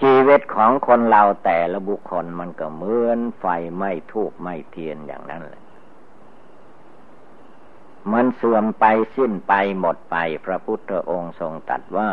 [0.00, 5.62] ชีวิตของคนเราแต่ละบุคคลมันก็เหมือนไฟไหม่ทูกไหม่เทียนอย่างนั้นแหละ
[8.12, 8.84] มันเสื่อมไป
[9.16, 12.10] สิ้นไปหมดไป พระพุทธองค์ทรงตรัสว่า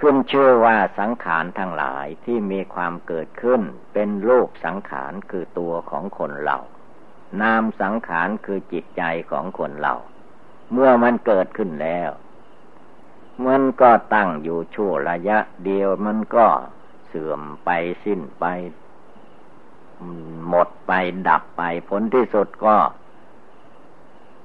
[0.00, 3.62] ขึ้นชื่อว่าสังขารทั้งหลายที่มีความเกิดขึ้น
[3.92, 6.58] เป็นรูปสังขารคือตัวของคนเรา
[7.40, 9.94] นามสังขารคือจิตใจของคนเรา
[10.72, 12.10] เมื่อมันเกิดขึ้นแล้ว
[13.46, 16.46] มันก็ตั้งอยู่ชั่วระยะเดียวมันก็
[17.06, 17.70] เสื่อมไป
[18.04, 18.44] สิ้นไป
[20.48, 20.92] หมดไป
[21.28, 22.76] ดับไปผลที่สุดก็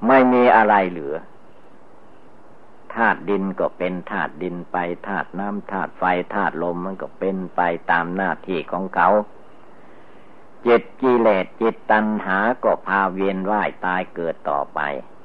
[0.07, 1.15] ไม่มีอะไรเหลือ
[2.97, 4.77] ธาตุดินก็เป็นธาตุดินไป
[5.07, 9.09] ธาตุน้ำธาตุไฟธาตุลมมันก็เป็นไปตามหน้าที่ของเขา
[10.65, 14.79] จิตกิเลสจิตตัณหาก็พาเวียนว่ายตายเกิดต่อไป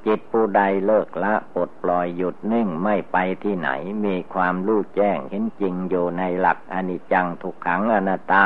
[0.05, 3.69] จิตผู้ใดเลิกละปลดปล่อยหยุดนิ่งไม่ไปที่ไหน
[4.05, 8.45] มีความรู้แจ้งเห็นจริงอยู่ในหลักอนิจจังทุกขังอนัตตา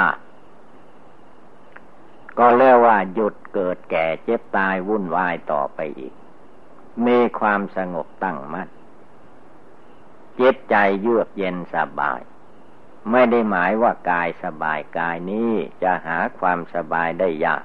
[2.38, 6.13] ก็เรียกว่าหยุดเกิดแก่เจ็บตายวุ่นวายต่อไปอีก
[7.05, 8.69] มีความสงบตั้งมัน่น
[10.39, 12.21] จิตใจเยือกเย็นสบาย
[13.11, 15.51] ไม่ได้หมายว่ากายสบายกายนี้
[15.83, 17.63] จะหาความสบายได้ยาก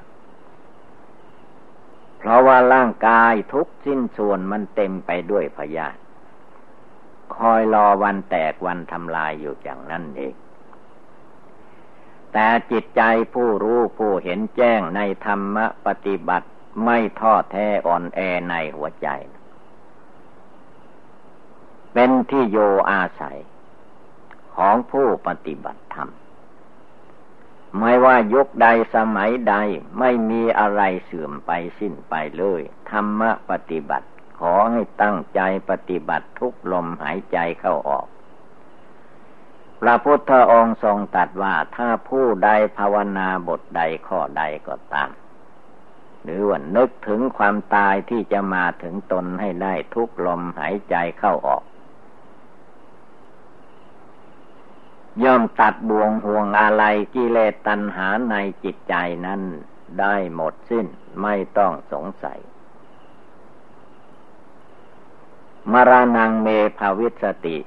[2.18, 5.98] เพราะว่าร่างกายทุกสิ้นส่วนมันเต็มไปด้วยพยาธิ
[7.36, 10.34] คอยรอวันแตกวันทำลายอยู่อย่างนั้นเอง
[12.32, 13.02] แต่จิตใจ
[13.34, 15.56] ผู้รู้ผู้เห็นแจ้งในธรรม
[15.86, 16.48] ปฏิบัติ
[16.84, 19.08] ไม่ท้อแท้อ่อนแอในหัวใจ
[21.92, 22.58] เป็นที่โย
[22.90, 23.38] อาศัย
[24.54, 26.10] ของผู้ปฏิบัติธรรม
[27.78, 29.54] ไม่ว่ายุคใดสมัยใด
[29.98, 35.40] ไม่มีอะไรเสื่อมไปสิ้นไปเลย ธรรมะปฏิบัติ ขอให้ตั้งใจ
[35.70, 38.06] ปฏิบัติทุกลมหายใจเข้าออก
[39.80, 45.10] พระพุทธองค์ทรงตรัสว่าถ้าผู้ใดภาวนาบทใดข้อใดก็ตาม
[46.22, 51.62] หรือว่านึกถึงความตายที่จะมาถึงตนให้ได้ทุกลมหายใจเข้าออก
[55.24, 56.84] ย่อมตัดบ่วงห่วงอะไร
[57.14, 58.34] กิเลสตัณหาใน
[58.64, 58.94] จิตใจ
[59.26, 59.42] นั้น
[60.00, 60.86] ได้หมดสิ้น
[61.22, 62.40] ไม่ต้องสงสัย
[65.72, 66.48] มรณงเม
[66.78, 67.58] ภาวิสติ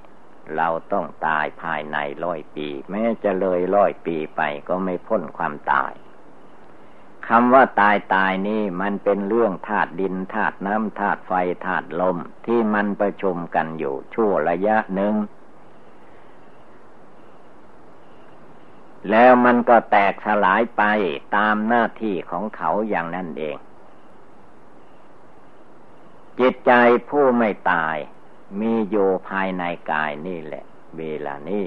[0.55, 5.93] เราต้องตายภายในร้อยปี แม้จะเลยร้อยปีไปก็ไม่พ้นความตาย
[7.27, 11.33] คำว่าตายตายนี่มันเป็นเรื่องธาตุดินธาตุน้ำธาตุไฟ
[11.65, 15.13] ธาตุลม ที่มันประชุมกันอยู่ชั่วระยะหนึ่ง
[19.09, 20.83] แล้วมันก็แตกสลายไป
[21.35, 23.57] ตามหน้าที่ของเขาอย่างนั้นเอง
[26.39, 26.71] จิตใจ
[27.09, 27.97] ผู้ไม่ตาย
[28.59, 30.63] มีอยู่ภายในกายนี่แหละ
[30.97, 31.65] เวลานี้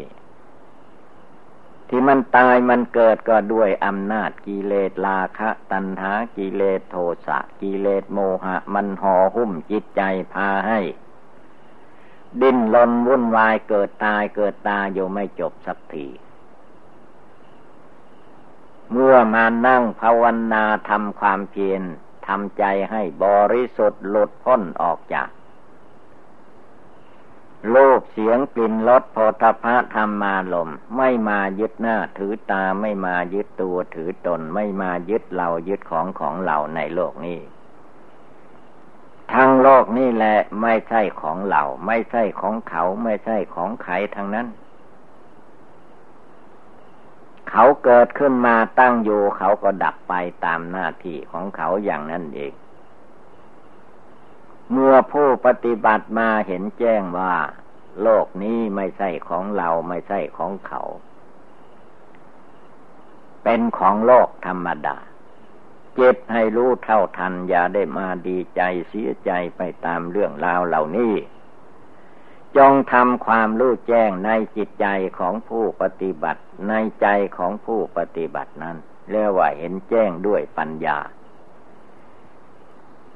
[1.89, 10.81] ที่มันตายมันเกิดก็ด้วยอำนาจกิเลสราคะ ตัณหากิเลสโทสะกิเลสโมหะ มันห่อหุ้มจิตใจพาให้
[12.41, 16.07] ดิ้นรนวุ่นวายเกิดตายเกิดตายอยู่ไม่จบสักที
[18.93, 20.23] เมื่อมานั่งภาว
[20.53, 21.83] นาทำความเพียร
[22.27, 25.29] ทำใจให้บริสุทธิ์หลุดพ้นออกจาก
[27.71, 37.39] โลกเสียงกลิ่นรสโพธพะธรรมาลม ไม่มายึดหน้าถือตาไม่มายึดตัวถือตนไม่มายึดเรายึดของของเราในโลกนี้
[39.33, 44.47] ทั้งโลกนี่แหละไม่ใช่ของเรา ไม่ใช่ของเขาไม่ใช่ของใครทั้งนั้น
[47.51, 52.53] เขาเกิดขึ้นมาตั้งอยู่เขาก็ดับไปตามหน้าที่ของเขาอย่างนั้นเอง
[54.73, 57.35] เมื่อผู้ปฏิบัติมาเห็นแจ้งว่า
[58.03, 60.83] โลกนี้ไม่ใช่ของเราไม่ใช่ของเขา
[63.45, 64.97] เป็นของโลกธรรมดา
[65.95, 71.15] เจ็บให้รู้เท่าทันอย่าได้มาดีใจเสียใจไปตามเรื่องราวเหล่านี้
[72.57, 74.87] จงทำความรู้แจ้งในจิตใจ
[75.19, 78.77] ของผู้ปฏิบัติ ในใจของผู้ปฏิบัตินั้น
[79.11, 80.99] เรียกว่าเห็นแจ้งด้วยปัญญา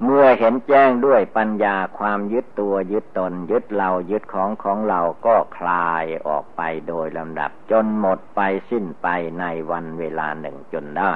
[0.05, 9.07] เมื่อเห็นแจ้งด้วยปัญญาความยึดตัวยึดตน ยึดเรายึดของของเราก็คลายออกไปโดยลำดับ จนหมดไปสิ้นไป
[9.41, 11.15] ในวันเวลาหนึ่งจนได้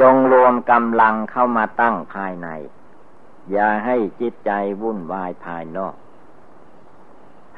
[0.00, 2.48] จงรวมกำลังเข้ามาตั้งภายใน
[3.50, 4.50] อย่าให้จิตใจ
[4.82, 5.94] วุ่นวายภายนอก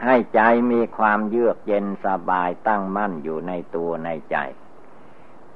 [0.04, 4.36] ให้ใจมีความเยือกเย็นสบายตั้งมั่นอยู่ในตัวในใจ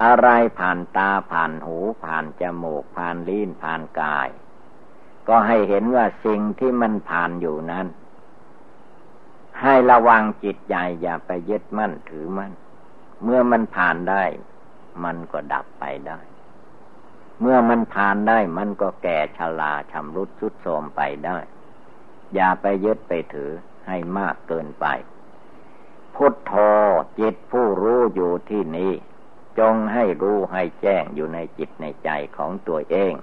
[0.04, 0.28] อะไร
[0.58, 4.28] ผ่านตาผ่านหูผ่านจมูกผ่านลิ้นผ่านกาย
[5.28, 7.86] ก็ให้เห็นว่าสิ่งที่มันผ่านอยู่นั้น
[9.62, 12.52] ให้ระวังจิตใจอย่าไปยึดมั่นถือมั่น
[13.22, 14.24] เมื่อมันผ่านได้
[15.04, 16.18] มันก็ดับไปได้
[17.40, 21.38] เมื่อมันผ่านได้มันก็แก่ชราชำรุดสุดโทรมไปได้
[22.34, 23.50] อย่าไปยึดไปถือ
[23.86, 24.86] ให้มากเกินไป
[26.14, 26.52] พุทโธ
[27.18, 28.92] จิตผู้รู้อยู่ที่นี้
[29.58, 33.14] จงให้รู้ให้แจ้งอยู่ในจิตในใจของตัวเอง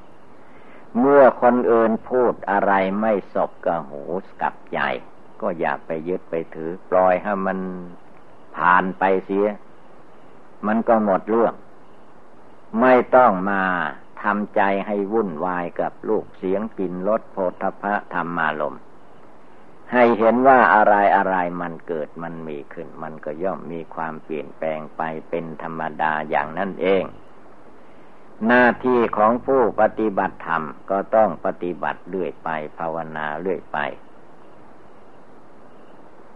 [1.00, 4.04] เมื่อคนอื่นพูดอะไรไม่สบกับหู
[4.42, 4.80] กับใจ
[5.42, 7.60] ก็อย่าไปยึดไปถือ ปล่อยให้มัน
[8.56, 9.48] ผ่านไปเสีย
[10.68, 11.54] มันก็หมดเรื่อง
[12.82, 13.64] ไม่ต้องมา
[14.24, 18.78] ทำใจให้วุ่นวายกับลูกเสียงกลิ่นรสโพธพะธรรมารม
[19.92, 27.04] ให้เห็นว่าอะไรอะไรมันเกิดมันมีขึ้น มันก็ย่อมมีความเปลี่ยนแปลงไปเป็นธรรมดาอย่างนั้นเอง
[28.48, 32.50] หน้าที่ของผู้ปฏิบัติธรรมก็ต้องปฏิบัติเรื่อยไป
[32.80, 33.78] ภาวนาเรื่อยไป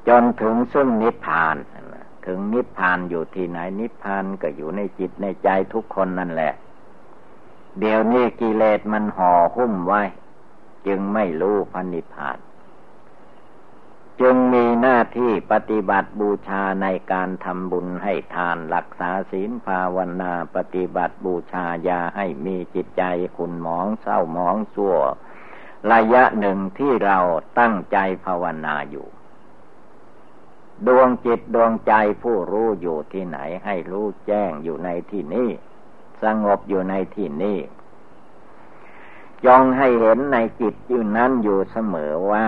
[0.07, 1.55] จนถึงซึ่งนิพพาน
[2.25, 6.53] ถึงนิพพานอยู่ที่ไหนนิพพานก็อยู่ในจิตในใจทุกคนนั่นแหละ
[7.79, 10.01] เดี๋ยวนี้กิเลสมันห่อหุ้มไว้
[10.87, 12.37] จึงไม่รู้พันิพาน
[14.21, 23.03] จึงมีหน้าที่ปฏิบัติบูชาในการทำบุญให้ทานรักษาศีลภาวนาปฏิบัติบูชาญาให้มีจิตใจ
[23.37, 24.95] ขุนหมองเศร้าหมองชั่ว
[25.91, 27.19] ระยะหนึ่งที่เรา
[27.59, 29.07] ตั้งใจภาวนาอยู่
[30.87, 35.49] ดวงจิตดวงใจผู้รู้อยู่ที่ไหนให้รู้แจ้งอยู่ในที่นี้
[36.23, 37.59] สงบอยู่ในที่นี้
[39.45, 42.47] จองให้เห็นในจิตอยู่นั้นอยู่เสมอว่า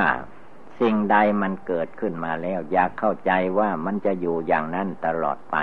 [0.80, 5.56] สิ่งใดมันเกิดขึ้นมาแล้ว อยากเข้าใจว่ามันจะอยู่อย่างนั้นตลอดไป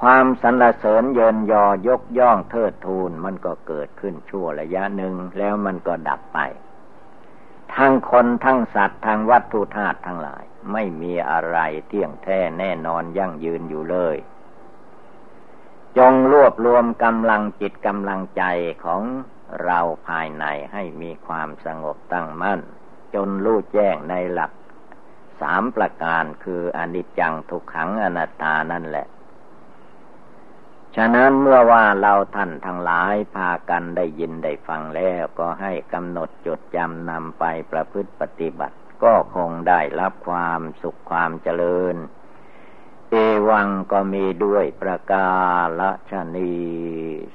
[0.00, 6.38] ความสรรเสริญเยินยอยกย่องเทิดทูนมันก็เกิดขึ้นชั่วระยะหนึ่งแล้วมันก็ดับไป
[7.76, 14.16] ทั้งคนทั้งสัตว์ทั้งวัตถุธาตุทั้งหลาย ไม่มีอะไรเที่ยงแท้แน่นอนยั่งยืนอยู่เลย
[15.98, 18.42] จงรวบรวมกำลังจิตกำลังใจ
[18.84, 19.02] ของ
[19.64, 22.60] เราภายในให้มีความสงบตั้งมั่น
[23.14, 24.52] จนรู้แจ้งในหลัก
[25.40, 29.06] สามประการคืออนิจจังทุกขังอนัตตานั่นแหละ
[30.96, 41.96] ฉะนั้นเมื่อว่าเราท่านทั้งหลายพากันได้ยินได้ฟังแล้วก็ให้กำหนดจดจำนำไปประพฤติปฏิบัติ ก็คงได้รับความสุขความเจริญ
[43.14, 45.28] เอวังก็มีด้วยประกา
[45.80, 46.54] ละชนี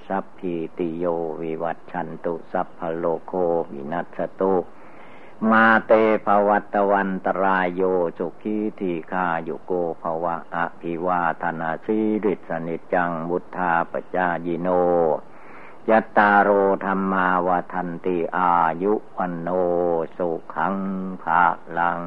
[0.08, 1.06] สัพพิติโย
[1.42, 3.34] วิวัตชันตุสัพพโลโค
[3.72, 4.56] วินัสตุ
[5.50, 5.92] มาเต
[6.26, 7.82] ภวัตวันตรายโย
[8.18, 9.72] สุขีทีคาโยโก
[10.02, 14.70] ภวะอภิวาธนาสีริสนิจังบุทธาปจายิโน
[15.90, 16.50] ยัตตาโร
[16.86, 18.52] ธรรมาวทันติอา
[18.84, 19.50] ยุวันโน
[20.18, 20.76] สุขัง
[21.22, 21.44] ภา
[21.78, 22.02] ลัง